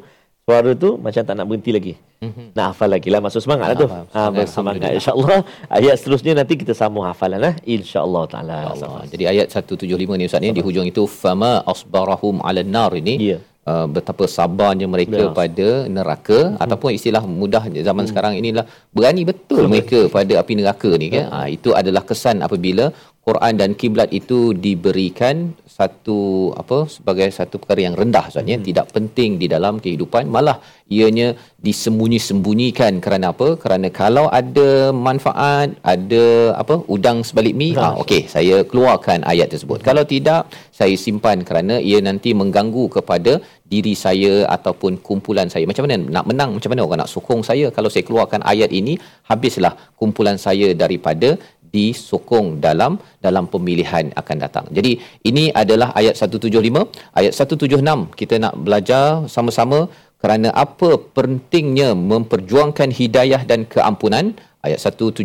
suara 0.44 0.70
tu 0.74 0.90
macam 1.06 1.22
tak 1.22 1.34
nak 1.38 1.46
berhenti 1.46 1.70
lagi. 1.78 1.94
Mm-hmm. 2.20 2.46
Nak 2.56 2.66
hafal 2.70 2.88
lagi 2.94 3.08
lah. 3.12 3.20
Masuk 3.24 3.40
semangat 3.44 3.66
lah 3.72 3.76
tu. 3.82 3.88
Ha, 3.88 4.20
bersemangat. 4.36 4.90
InsyaAllah. 5.00 5.40
Ayat 5.78 5.94
seterusnya 6.00 6.32
nanti 6.38 6.54
kita 6.62 6.72
sambung 6.80 7.04
hafalan 7.08 7.40
lah. 7.46 7.54
InsyaAllah 7.74 8.24
ta'ala. 8.32 8.56
Allah. 8.72 9.04
Jadi 9.12 9.24
ayat 9.32 9.46
175 9.48 10.18
ni 10.20 10.24
Ustaz 10.28 10.42
ni, 10.44 10.50
di 10.58 10.62
hujung 10.66 10.88
itu, 10.92 11.04
Fama 11.20 11.52
asbarahum 11.72 12.44
ala 12.48 12.60
nar 12.76 12.92
ini. 13.02 13.14
Yeah. 13.30 13.40
Uh, 13.70 13.86
betapa 13.96 14.24
sabarnya 14.34 14.86
mereka 14.92 15.20
ya. 15.20 15.32
pada 15.38 15.68
neraka 15.96 16.38
hmm. 16.48 16.62
ataupun 16.64 16.90
istilah 16.96 17.20
mudah 17.40 17.60
zaman 17.68 18.02
hmm. 18.02 18.10
sekarang 18.10 18.32
inilah 18.40 18.64
berani 18.96 19.22
betul 19.28 19.68
mereka 19.72 19.98
pada 20.14 20.40
api 20.40 20.52
neraka 20.60 20.90
ni 21.02 21.08
kan 21.12 21.26
ha, 21.28 21.44
itu 21.56 21.70
adalah 21.80 22.02
kesan 22.08 22.40
apabila 22.46 22.88
Quran 23.26 23.54
dan 23.60 23.70
kiblat 23.80 24.10
itu 24.18 24.56
diberikan 24.64 25.52
satu 25.68 26.18
apa 26.60 26.78
sebagai 26.94 27.28
satu 27.38 27.60
perkara 27.60 27.80
yang 27.86 27.96
rendah 28.00 28.24
sebenarnya 28.32 28.58
hmm. 28.60 28.66
tidak 28.68 28.86
penting 28.96 29.30
di 29.42 29.46
dalam 29.54 29.74
kehidupan. 29.84 30.24
Malah 30.36 30.56
ianya 30.96 31.28
disembunyi-sembunyikan. 31.66 32.92
Kerana 33.04 33.26
apa? 33.34 33.48
Kerana 33.62 33.88
kalau 34.00 34.24
ada 34.40 34.68
manfaat 35.08 35.76
ada 35.94 36.24
apa 36.62 36.76
udang 36.94 37.20
sebalik 37.28 37.54
mi 37.60 37.68
ah 37.84 37.92
okey 38.02 38.22
saya 38.34 38.56
keluarkan 38.70 39.20
ayat 39.32 39.48
tersebut. 39.52 39.78
Hmm. 39.80 39.88
kalau 39.88 40.04
tidak 40.14 40.42
saya 40.80 40.96
simpan 41.04 41.38
kerana 41.48 41.76
ia 41.90 42.00
nanti 42.08 42.32
mengganggu 42.40 42.84
kepada 42.96 43.32
diri 43.72 43.94
saya 44.04 44.34
ataupun 44.56 44.92
kumpulan 45.06 45.48
saya. 45.52 45.64
Macam 45.70 45.84
mana 45.86 45.96
nak 46.16 46.24
menang? 46.30 46.50
Macam 46.56 46.70
mana 46.72 46.82
orang 46.86 47.00
nak 47.02 47.12
sokong 47.14 47.42
saya? 47.48 47.66
Kalau 47.76 47.90
saya 47.92 48.04
keluarkan 48.08 48.42
ayat 48.52 48.70
ini 48.80 48.94
habislah 49.30 49.74
kumpulan 50.00 50.36
saya 50.46 50.68
daripada 50.82 51.30
disokong 51.74 52.58
dalam 52.66 52.92
dalam 53.24 53.46
pemilihan 53.52 54.10
akan 54.20 54.36
datang. 54.44 54.66
Jadi 54.76 54.92
ini 55.30 55.44
adalah 55.62 55.88
ayat 56.00 56.14
175, 56.18 56.86
ayat 57.20 57.32
176 57.32 58.18
kita 58.20 58.34
nak 58.44 58.54
belajar 58.66 59.24
sama-sama 59.34 59.86
kerana 60.20 60.48
apa 60.52 61.00
pentingnya 61.16 61.90
memperjuangkan 61.96 62.88
hidayah 63.00 63.42
dan 63.50 63.64
keampunan 63.64 64.36
ayat 64.66 64.78
176 64.84 65.24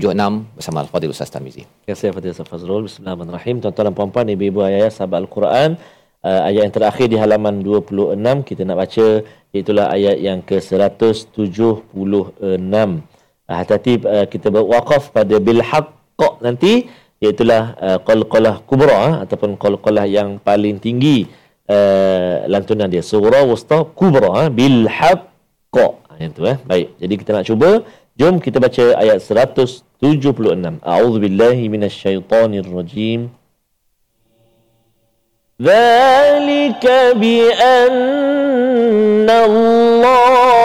bersama 0.55 0.77
Al-Fadhil 0.83 1.11
Ustaz 1.11 1.29
Tarmizi. 1.33 1.63
Terima 1.83 1.91
kasih 1.91 2.15
Fatih 2.15 2.31
Ustaz 2.31 2.47
Fazrul. 2.47 2.87
Bismillahirrahmanirrahim. 2.87 3.55
Tuan-tuan 3.59 3.91
dan 3.91 3.95
puan-puan, 3.97 4.25
ibu-ibu 4.31 4.63
ayah 4.63 4.87
sahabat 4.87 5.27
Al-Quran. 5.27 5.69
Uh, 6.25 6.41
ayat 6.47 6.61
yang 6.65 6.73
terakhir 6.73 7.05
di 7.13 7.17
halaman 7.21 7.61
26 7.61 8.17
kita 8.49 8.61
nak 8.65 8.77
baca 8.81 9.07
itulah 9.53 9.85
ayat 9.93 10.17
yang 10.27 10.39
ke-176. 10.41 11.43
Uh, 12.41 12.97
hati-hati 13.45 13.93
uh, 14.01 14.25
kita 14.25 14.47
berwakaf 14.49 15.13
pada 15.13 15.35
bil 15.37 15.61
haqq 15.61 15.91
nanti 16.44 16.84
iaitulah 17.20 17.62
uh, 17.76 17.98
qalqalah 18.00 18.64
kubra 18.64 18.96
uh, 18.96 19.14
ataupun 19.24 19.60
qalqalah 19.60 20.08
yang 20.08 20.40
paling 20.40 20.80
tinggi 20.80 21.28
uh, 21.68 22.48
lantunan 22.48 22.88
dia. 22.88 23.04
Surah 23.04 23.44
wusta 23.44 23.84
kubra 23.84 24.44
uh, 24.44 24.46
bil 24.48 24.88
haqq. 24.88 25.76
Uh, 25.76 26.16
yang 26.16 26.32
tu 26.32 26.48
eh. 26.48 26.56
Baik. 26.64 26.96
Jadi 26.96 27.14
kita 27.20 27.30
nak 27.36 27.46
cuba 27.48 27.84
Jom 28.20 28.36
kita 28.36 28.60
baca 28.60 29.00
ayat 29.00 29.24
176. 29.24 29.80
A'udzubillahi 30.84 31.72
minasyaitonirrajim. 31.72 33.32
ذلك 35.60 36.84
بأن 37.20 39.28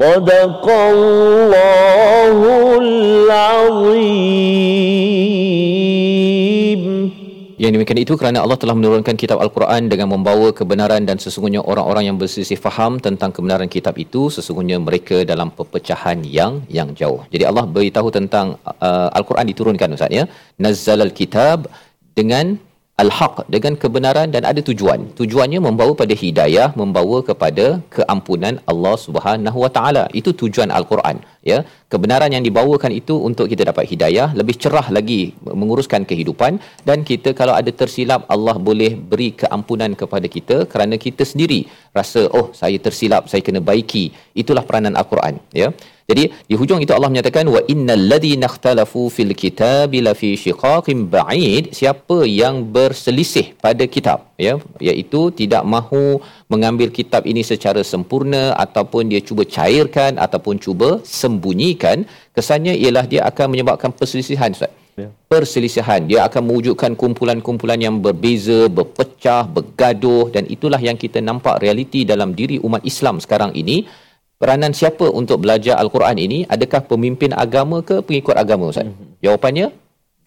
صدق 0.00 0.64
الله 0.68 2.38
العظيم 2.82 4.36
Yang 7.56 7.72
demikian 7.80 8.00
itu 8.04 8.14
kerana 8.20 8.44
Allah 8.44 8.60
telah 8.60 8.76
menurunkan 8.76 9.16
kitab 9.16 9.40
Al-Quran 9.40 9.88
dengan 9.88 10.12
membawa 10.12 10.52
kebenaran 10.52 11.08
dan 11.08 11.16
sesungguhnya 11.16 11.64
orang-orang 11.64 12.04
yang 12.12 12.16
berselisih 12.20 12.60
faham 12.60 13.00
tentang 13.00 13.32
kebenaran 13.32 13.64
kitab 13.64 13.96
itu 13.96 14.28
sesungguhnya 14.28 14.76
mereka 14.76 15.24
dalam 15.24 15.48
perpecahan 15.48 16.20
yang 16.20 16.60
yang 16.68 16.92
jauh. 16.92 17.24
Jadi 17.32 17.48
Allah 17.48 17.64
beritahu 17.64 18.12
tentang 18.12 18.60
uh, 18.60 19.08
Al-Quran 19.16 19.48
diturunkan 19.48 19.88
Ustaz 19.96 20.12
ya. 20.12 20.28
Nazzalal 20.60 21.16
kitab 21.16 21.72
dengan 22.12 22.60
al-haq 23.01 23.35
dengan 23.53 23.73
kebenaran 23.81 24.29
dan 24.35 24.43
ada 24.51 24.61
tujuan. 24.69 24.99
Tujuannya 25.19 25.59
membawa 25.67 25.93
pada 26.01 26.15
hidayah, 26.23 26.67
membawa 26.81 27.17
kepada 27.29 27.65
keampunan 27.95 28.55
Allah 28.71 28.95
Subhanahu 29.05 29.57
Wa 29.63 29.71
Taala. 29.77 30.03
Itu 30.19 30.31
tujuan 30.41 30.69
Al-Quran, 30.77 31.17
ya. 31.51 31.59
Kebenaran 31.93 32.31
yang 32.35 32.43
dibawakan 32.47 32.91
itu 32.99 33.15
untuk 33.29 33.45
kita 33.51 33.63
dapat 33.71 33.85
hidayah, 33.91 34.27
lebih 34.39 34.55
cerah 34.63 34.87
lagi 34.97 35.21
menguruskan 35.61 36.01
kehidupan 36.09 36.61
dan 36.87 36.99
kita 37.09 37.31
kalau 37.39 37.55
ada 37.61 37.71
tersilap 37.81 38.23
Allah 38.35 38.55
boleh 38.69 38.91
beri 39.11 39.29
keampunan 39.41 39.91
kepada 40.01 40.27
kita 40.35 40.57
kerana 40.73 40.95
kita 41.05 41.25
sendiri 41.31 41.59
rasa 41.97 42.21
oh 42.39 42.47
saya 42.61 42.77
tersilap, 42.87 43.25
saya 43.31 43.43
kena 43.47 43.63
baiki. 43.71 44.05
Itulah 44.43 44.63
peranan 44.69 44.95
Al-Quran, 45.01 45.35
ya. 45.61 45.69
Jadi 46.11 46.23
di 46.49 46.55
hujung 46.61 46.79
itu 46.85 46.93
Allah 46.97 47.09
menyatakan 47.13 47.45
wa 47.55 47.61
innal 47.73 48.03
ladzina 48.11 48.47
ikhtalafu 48.51 49.03
fil 49.15 49.33
kitabi 49.43 49.99
lafi 50.07 50.31
shiqaqin 50.43 51.07
ba'id. 51.15 51.63
Siapa 51.79 52.17
yang 52.41 52.55
berselisih 52.75 53.45
pada 53.65 53.85
kitab 53.95 54.19
ya 54.47 54.53
iaitu 54.89 55.21
tidak 55.39 55.63
mahu 55.73 56.03
mengambil 56.53 56.89
kitab 56.99 57.23
ini 57.31 57.43
secara 57.51 57.81
sempurna 57.91 58.43
ataupun 58.65 59.13
dia 59.13 59.21
cuba 59.29 59.43
cairkan 59.55 60.19
ataupun 60.25 60.57
cuba 60.65 60.89
sembunyikan 61.19 61.97
kesannya 62.37 62.75
ialah 62.83 63.05
dia 63.11 63.21
akan 63.31 63.47
menyebabkan 63.55 63.91
perselisihan 63.99 64.51
Ustaz. 64.57 64.71
Ya. 64.99 65.07
perselisihan. 65.31 66.01
Dia 66.09 66.19
akan 66.27 66.41
mewujudkan 66.47 66.91
kumpulan-kumpulan 67.01 67.79
yang 67.85 67.95
berbeza 68.05 68.59
berpecah 68.77 69.43
bergaduh 69.55 70.25
dan 70.35 70.43
itulah 70.55 70.81
yang 70.87 70.97
kita 71.03 71.19
nampak 71.29 71.63
realiti 71.63 72.03
dalam 72.11 72.35
diri 72.39 72.59
umat 72.67 72.83
Islam 72.91 73.23
sekarang 73.23 73.55
ini 73.61 73.77
peranan 74.41 74.73
siapa 74.79 75.05
untuk 75.19 75.45
belajar 75.45 75.77
al-Quran 75.77 76.17
ini? 76.17 76.39
Adakah 76.49 76.81
pemimpin 76.91 77.31
agama 77.45 77.85
ke 77.89 78.01
pengikut 78.01 78.35
agama 78.43 78.73
ustaz? 78.73 78.89
Jawapannya 79.21 79.69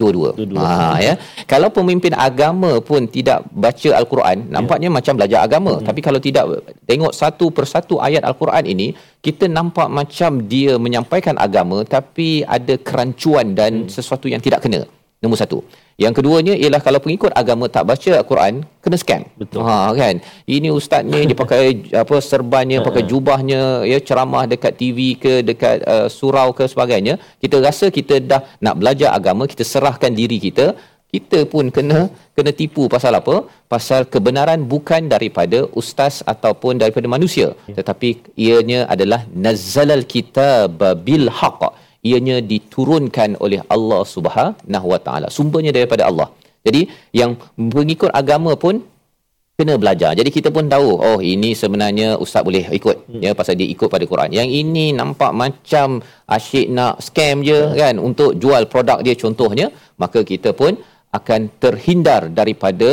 dua-dua. 0.01 0.29
Dua-dua. 0.39 0.59
ha 0.63 0.99
ya. 0.99 1.13
Kalau 1.51 1.69
pemimpin 1.77 2.11
agama 2.27 2.71
pun 2.89 3.07
tidak 3.15 3.47
baca 3.51 3.89
al-Quran 3.99 4.37
nampaknya 4.55 4.89
macam 4.97 5.13
belajar 5.19 5.39
agama. 5.47 5.73
Tapi 5.87 5.99
kalau 6.07 6.19
tidak 6.27 6.45
tengok 6.89 7.13
satu 7.21 7.47
persatu 7.57 7.99
ayat 8.07 8.23
al-Quran 8.29 8.65
ini 8.73 8.87
kita 9.25 9.47
nampak 9.57 9.87
macam 9.99 10.43
dia 10.53 10.75
menyampaikan 10.85 11.35
agama 11.47 11.83
tapi 11.95 12.43
ada 12.57 12.75
kerancuan 12.87 13.55
dan 13.59 13.87
sesuatu 13.87 14.27
yang 14.31 14.43
tidak 14.43 14.63
kena. 14.63 14.83
Nombor 15.23 15.39
satu. 15.39 15.59
Yang 16.03 16.13
keduanya 16.19 16.53
ialah 16.61 16.81
kalau 16.85 16.99
pengikut 17.03 17.31
agama 17.41 17.65
tak 17.75 17.83
baca 17.89 18.11
Al-Quran, 18.19 18.53
kena 18.83 18.97
scam. 19.01 19.21
Betul. 19.41 19.63
Ha 19.67 19.75
kan. 19.99 20.15
Ini 20.55 20.67
ustaznya 20.79 21.19
dia 21.29 21.37
pakai 21.43 21.61
apa 22.03 22.15
serbannya, 22.31 22.79
pakai 22.87 23.03
jubahnya, 23.11 23.61
ya 23.91 23.99
ceramah 24.07 24.43
dekat 24.53 24.75
TV 24.81 25.15
ke, 25.23 25.33
dekat 25.49 25.87
uh, 25.93 26.07
surau 26.17 26.51
ke 26.57 26.67
sebagainya. 26.73 27.15
Kita 27.43 27.63
rasa 27.67 27.87
kita 27.97 28.19
dah 28.31 28.41
nak 28.65 28.75
belajar 28.81 29.15
agama, 29.19 29.47
kita 29.53 29.63
serahkan 29.71 30.11
diri 30.19 30.39
kita, 30.47 30.75
kita 31.15 31.39
pun 31.53 31.71
kena 31.75 31.99
kena 32.35 32.51
tipu 32.59 32.83
pasal 32.95 33.15
apa? 33.21 33.35
Pasal 33.73 34.03
kebenaran 34.13 34.67
bukan 34.73 35.07
daripada 35.13 35.59
ustaz 35.79 36.19
ataupun 36.33 36.75
daripada 36.83 37.07
manusia, 37.15 37.47
tetapi 37.79 38.35
ianya 38.45 38.83
adalah 38.93 39.23
nazzalal 39.45 40.03
kitab 40.13 40.83
bil 41.07 41.27
haqq 41.39 41.61
ianya 42.09 42.37
diturunkan 42.51 43.29
oleh 43.45 43.61
Allah 43.75 44.01
Subhanahu 44.15 44.87
Wa 44.93 44.99
Taala. 45.05 45.27
Sumbernya 45.37 45.71
daripada 45.77 46.03
Allah. 46.09 46.27
Jadi 46.67 46.81
yang 47.19 47.31
pengikut 47.75 48.11
agama 48.21 48.53
pun 48.63 48.75
kena 49.57 49.75
belajar. 49.81 50.11
Jadi 50.19 50.29
kita 50.37 50.49
pun 50.55 50.65
tahu, 50.73 50.89
oh 51.09 51.19
ini 51.33 51.49
sebenarnya 51.61 52.07
ustaz 52.23 52.43
boleh 52.47 52.63
ikut 52.79 52.97
hmm. 53.07 53.21
ya 53.25 53.31
pasal 53.39 53.55
dia 53.59 53.67
ikut 53.75 53.89
pada 53.93 54.05
Quran. 54.11 54.29
Yang 54.39 54.49
ini 54.61 54.85
nampak 54.99 55.31
macam 55.43 55.87
asyik 56.37 56.67
nak 56.77 56.95
scam 57.05 57.39
je 57.49 57.59
hmm. 57.63 57.75
kan 57.81 57.95
untuk 58.07 58.31
jual 58.43 58.63
produk 58.73 58.99
dia 59.05 59.15
contohnya, 59.23 59.67
maka 60.03 60.21
kita 60.31 60.51
pun 60.61 60.75
akan 61.19 61.41
terhindar 61.63 62.21
daripada 62.39 62.89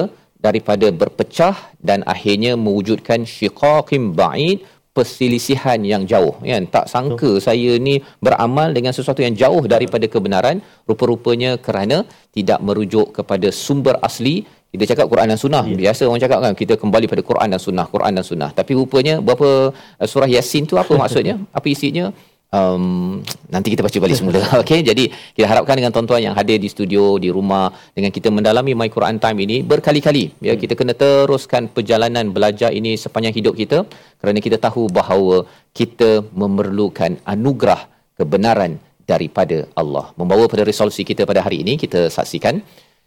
daripada 0.47 0.87
berpecah 1.01 1.57
dan 1.89 1.99
akhirnya 2.15 2.53
mewujudkan 2.65 3.21
syiqaqim 3.35 4.15
ba'id 4.21 4.59
perselisihan 4.97 5.80
yang 5.93 6.03
jauh 6.12 6.34
kan 6.45 6.64
tak 6.74 6.84
sangka 6.93 7.30
Betul. 7.40 7.45
saya 7.47 7.70
ni 7.86 7.95
beramal 8.24 8.68
dengan 8.76 8.93
sesuatu 8.97 9.24
yang 9.26 9.34
jauh 9.43 9.64
daripada 9.74 10.05
kebenaran 10.14 10.61
rupa-rupanya 10.88 11.57
kerana 11.66 12.05
tidak 12.36 12.61
merujuk 12.61 13.07
kepada 13.16 13.49
sumber 13.64 13.97
asli 14.09 14.45
kita 14.72 14.97
cakap 14.97 15.07
Quran 15.12 15.28
dan 15.28 15.36
Sunnah. 15.36 15.64
Ya. 15.68 15.76
Biasa 15.84 16.09
orang 16.09 16.22
cakap 16.24 16.38
kan 16.40 16.53
kita 16.57 16.74
kembali 16.80 17.05
pada 17.05 17.20
Quran 17.20 17.49
dan 17.53 17.61
Sunnah, 17.61 17.84
Quran 17.93 18.12
dan 18.16 18.24
Sunnah. 18.24 18.51
Tapi 18.57 18.72
rupanya 18.72 19.20
berapa 19.20 19.49
uh, 19.76 20.07
surah 20.09 20.24
Yasin 20.24 20.64
tu 20.64 20.80
apa 20.80 20.97
maksudnya? 20.97 21.36
apa 21.57 21.66
isinya? 21.68 22.09
Um, 22.53 23.25
nanti 23.49 23.73
kita 23.73 23.81
baca 23.81 23.97
balik 23.97 24.17
semula. 24.21 24.41
Okey, 24.61 24.85
jadi 24.85 25.09
kita 25.09 25.47
harapkan 25.49 25.73
dengan 25.81 25.89
tuan-tuan 25.89 26.21
yang 26.21 26.35
hadir 26.37 26.61
di 26.61 26.69
studio, 26.69 27.17
di 27.17 27.33
rumah 27.33 27.73
dengan 27.97 28.13
kita 28.13 28.29
mendalami 28.29 28.77
My 28.77 28.93
Quran 28.93 29.17
Time 29.17 29.39
ini 29.49 29.65
berkali-kali. 29.65 30.37
Ya, 30.45 30.53
kita 30.63 30.77
kena 30.77 30.93
teruskan 30.93 31.73
perjalanan 31.73 32.29
belajar 32.37 32.69
ini 32.69 33.01
sepanjang 33.01 33.33
hidup 33.41 33.57
kita 33.57 33.89
kerana 34.21 34.39
kita 34.45 34.61
tahu 34.61 34.93
bahawa 34.93 35.49
kita 35.73 36.29
memerlukan 36.37 37.17
anugerah 37.25 37.89
kebenaran 38.21 38.77
daripada 39.09 39.65
Allah. 39.73 40.13
Membawa 40.21 40.45
pada 40.45 40.69
resolusi 40.69 41.09
kita 41.09 41.25
pada 41.25 41.41
hari 41.41 41.65
ini 41.65 41.81
kita 41.81 42.13
saksikan 42.13 42.61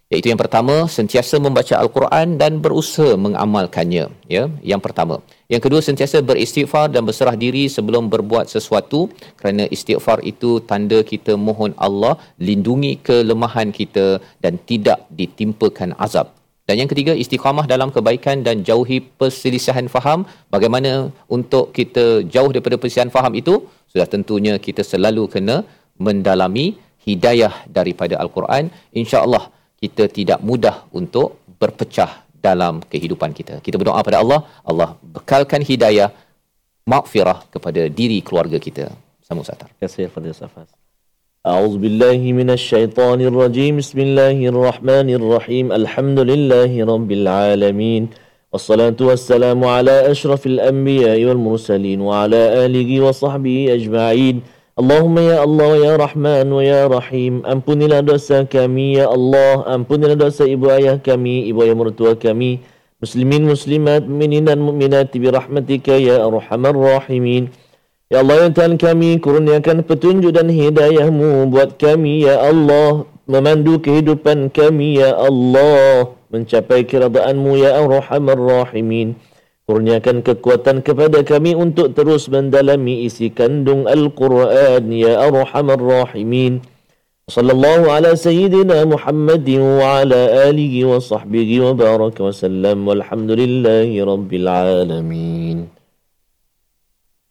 iaitu 0.10 0.30
yang 0.30 0.42
pertama 0.42 0.86
sentiasa 0.98 1.42
membaca 1.42 1.76
al-Quran 1.82 2.38
dan 2.42 2.62
berusaha 2.66 3.18
mengamalkannya 3.18 4.06
ya 4.30 4.44
yang 4.62 4.82
pertama 4.86 5.18
yang 5.54 5.62
kedua 5.66 5.82
sentiasa 5.88 6.26
beristighfar 6.30 6.86
dan 6.94 7.06
berserah 7.08 7.38
diri 7.44 7.64
sebelum 7.76 8.10
berbuat 8.14 8.50
sesuatu 8.54 9.00
kerana 9.40 9.70
istighfar 9.76 10.18
itu 10.32 10.58
tanda 10.70 11.00
kita 11.12 11.38
mohon 11.48 11.74
Allah 11.88 12.18
lindungi 12.48 12.98
kelemahan 13.08 13.70
kita 13.70 14.08
dan 14.42 14.58
tidak 14.70 15.06
ditimpakan 15.14 15.94
azab. 16.06 16.34
Dan 16.66 16.82
yang 16.82 16.90
ketiga 16.90 17.14
istiqamah 17.14 17.70
dalam 17.70 17.94
kebaikan 17.94 18.42
dan 18.42 18.66
jauhi 18.66 18.98
perselisihan 19.22 19.86
faham. 19.96 20.26
Bagaimana 20.50 21.14
untuk 21.30 21.70
kita 21.78 22.26
jauh 22.26 22.50
daripada 22.50 22.82
perselisihan 22.82 23.14
faham 23.14 23.38
itu? 23.38 23.70
Sudah 23.86 24.10
tentunya 24.10 24.58
kita 24.58 24.82
selalu 24.82 25.30
kena 25.30 25.62
mendalami 26.02 26.82
hidayah 27.06 27.70
daripada 27.70 28.18
al-Quran. 28.18 28.74
insya-Allah 28.98 29.54
kita 29.78 30.10
tidak 30.10 30.42
mudah 30.42 30.90
untuk 30.90 31.38
berpecah 31.62 32.25
dalam 32.47 32.81
kehidupan 32.93 33.31
kita. 33.39 33.61
Kita 33.67 33.77
berdoa 33.81 34.01
pada 34.01 34.19
Allah, 34.23 34.41
Allah 34.65 34.97
bekalkan 35.17 35.61
hidayah, 35.61 36.09
maghfirah 36.89 37.39
kepada 37.55 37.87
diri 37.89 38.19
keluarga 38.27 38.59
kita. 38.67 38.89
Sama 39.21 39.45
Ustaz. 39.45 39.61
Terima 39.61 39.81
kasih 39.85 40.09
Fadil 40.15 40.37
Safas. 40.37 40.71
أعوذ 41.41 41.81
بالله 41.81 42.21
من 42.37 42.53
الشيطان 42.53 43.21
الرجيم 43.21 43.81
بسم 43.81 43.99
الله 43.99 44.37
الرحمن 44.53 45.09
الرحيم 45.09 45.73
الحمد 45.73 46.19
لله 46.31 46.73
رب 46.85 47.11
العالمين 47.13 48.03
والصلاة 48.53 49.01
والسلام 49.01 49.65
على 49.65 50.11
أشرف 50.13 50.47
الأنبياء 50.47 51.25
والمرسلين 51.25 52.01
وعلى 52.01 52.41
آله 52.67 52.91
وصحبه 53.01 53.57
أجمعين 53.73 54.37
Allahumma 54.76 55.24
ya 55.24 55.40
Allah 55.40 55.72
ya 55.80 55.94
Rahman 55.96 56.52
wa 56.52 56.60
ya 56.60 56.92
Rahim. 56.92 57.48
Ampunilah 57.48 58.04
dosa 58.04 58.44
kami 58.44 59.00
ya 59.00 59.08
Allah. 59.08 59.64
Ampunilah 59.72 60.20
dosa 60.20 60.44
ibu 60.44 60.68
ayah 60.68 61.00
kami 61.00 61.48
Ibu 61.48 61.64
ayah 61.64 61.80
mertua 61.80 62.20
kami. 62.20 62.60
Muslimin 63.00 63.48
muslimat 63.48 64.04
Muminin 64.04 64.44
dan 64.44 64.60
mu'minat 64.60 65.16
Bi 65.16 65.32
rahmatika 65.32 65.96
ya 65.96 66.28
Arhamar 66.28 66.76
Rahimin. 66.76 67.56
Ya 68.12 68.20
Allah 68.20 68.36
ya 68.44 68.48
Tuhan 68.52 68.76
kami 68.76 69.16
Kurniakan 69.24 69.88
petunjuk 69.88 70.36
dan 70.36 70.52
hidayahmu 70.52 71.48
Buat 71.56 71.80
kami 71.80 72.28
ya 72.28 72.44
Allah. 72.44 73.08
Memandu 73.32 73.80
kehidupan 73.80 74.52
kami 74.52 75.00
ya 75.00 75.16
Allah. 75.16 76.12
Mencapai 76.36 76.84
keradaanmu 76.84 77.64
ya 77.64 77.80
Arhamar 77.80 78.36
Rahimin. 78.36 79.16
Kurniakan 79.66 80.22
kekuatan 80.22 80.86
kepada 80.86 81.26
kami 81.26 81.58
untuk 81.58 81.98
terus 81.98 82.30
mendalami 82.30 83.10
isi 83.10 83.34
kandung 83.34 83.90
Al-Quran 83.90 84.94
ya 84.94 85.26
Arhamar 85.26 85.82
Rahimin. 85.82 86.62
Sayyidina 87.26 88.86
Muhammadin 88.86 89.82
wa 89.82 90.06
ala 90.06 90.46
alihi 90.46 90.86
wa 90.86 91.02
sahbihi 91.02 91.66
wa 91.66 91.74
baraka 91.74 92.22
wa 92.22 92.30
sallam 92.30 92.86
walhamdulillahi 92.86 93.98
rabbil 94.06 94.46
alamin. 94.46 95.66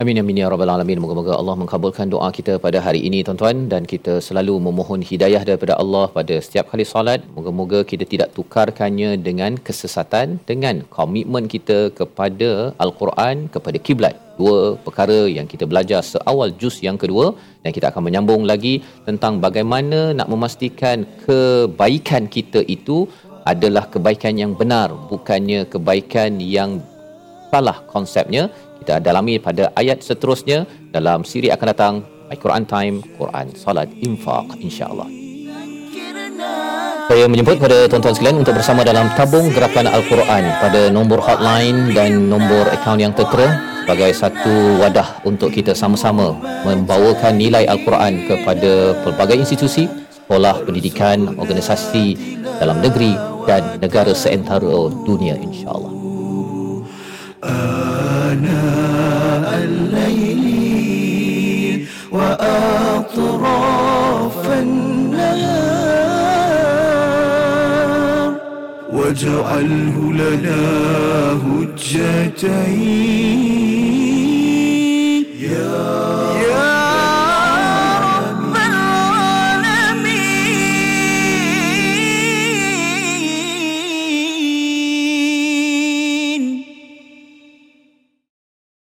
Amin 0.03 0.19
amin 0.21 0.39
ya 0.41 0.47
rabbal 0.53 0.71
alamin. 0.75 0.99
Moga-moga 1.03 1.33
Allah 1.41 1.55
mengabulkan 1.59 2.11
doa 2.13 2.29
kita 2.37 2.53
pada 2.65 2.79
hari 2.85 3.01
ini 3.09 3.19
tuan-tuan 3.27 3.59
dan 3.73 3.83
kita 3.93 4.15
selalu 4.27 4.55
memohon 4.65 5.03
hidayah 5.11 5.43
daripada 5.49 5.75
Allah 5.83 6.07
pada 6.17 6.35
setiap 6.45 6.65
kali 6.71 6.85
solat. 6.93 7.21
Moga-moga 7.37 7.81
kita 7.91 8.05
tidak 8.13 8.29
tukarkannya 8.37 9.11
dengan 9.27 9.55
kesesatan 9.67 10.43
dengan 10.51 10.83
komitmen 10.97 11.47
kita 11.55 11.79
kepada 12.01 12.51
al-Quran, 12.85 13.47
kepada 13.57 13.79
kiblat. 13.87 14.19
Dua 14.41 14.75
perkara 14.87 15.19
yang 15.37 15.47
kita 15.53 15.63
belajar 15.73 16.03
seawal 16.13 16.51
juz 16.63 16.83
yang 16.87 16.99
kedua 17.03 17.27
dan 17.63 17.71
kita 17.77 17.95
akan 17.95 18.03
menyambung 18.09 18.43
lagi 18.53 18.75
tentang 19.07 19.39
bagaimana 19.47 20.01
nak 20.19 20.27
memastikan 20.35 21.07
kebaikan 21.23 22.27
kita 22.39 22.63
itu 22.77 22.99
adalah 23.53 23.87
kebaikan 23.95 24.35
yang 24.43 24.59
benar 24.59 24.91
bukannya 25.13 25.63
kebaikan 25.75 26.43
yang 26.57 26.83
salah 27.55 27.79
konsepnya 27.95 28.45
kita 28.85 29.01
dalami 29.01 29.41
pada 29.41 29.73
ayat 29.81 30.05
seterusnya 30.05 30.69
dalam 30.93 31.25
siri 31.25 31.49
akan 31.49 31.67
datang 31.73 31.95
My 32.29 32.37
Quran 32.37 32.69
Time 32.69 33.01
Quran 33.17 33.49
Salat 33.57 33.89
Infaq 34.05 34.61
insya-Allah. 34.61 35.09
Saya 37.09 37.25
menjemput 37.25 37.57
kepada 37.57 37.89
tuan-tuan 37.89 38.13
sekalian 38.13 38.45
untuk 38.45 38.53
bersama 38.61 38.85
dalam 38.85 39.09
tabung 39.17 39.49
gerakan 39.57 39.89
Al-Quran 39.89 40.45
pada 40.61 40.93
nombor 40.93 41.25
hotline 41.25 41.97
dan 41.97 42.29
nombor 42.29 42.69
akaun 42.69 43.01
yang 43.01 43.17
tertera 43.17 43.57
sebagai 43.85 44.13
satu 44.13 44.81
wadah 44.85 45.25
untuk 45.25 45.49
kita 45.49 45.73
sama-sama 45.73 46.37
membawakan 46.69 47.41
nilai 47.41 47.65
Al-Quran 47.65 48.29
kepada 48.29 49.01
pelbagai 49.01 49.49
institusi, 49.49 49.89
sekolah 50.13 50.61
pendidikan, 50.65 51.41
organisasi 51.41 52.37
dalam 52.61 52.85
negeri 52.85 53.17
dan 53.49 53.81
negara 53.81 54.13
seantero 54.13 54.93
dunia 55.09 55.41
insya-Allah. 55.41 55.93
آناء 58.35 59.49
الليل 59.65 60.97
وأطراف 62.13 63.59
النهار. 64.53 65.95
واجعله 68.93 70.13
لنا 70.13 70.63
هجتين. 71.47 72.45
يا 75.41 76.74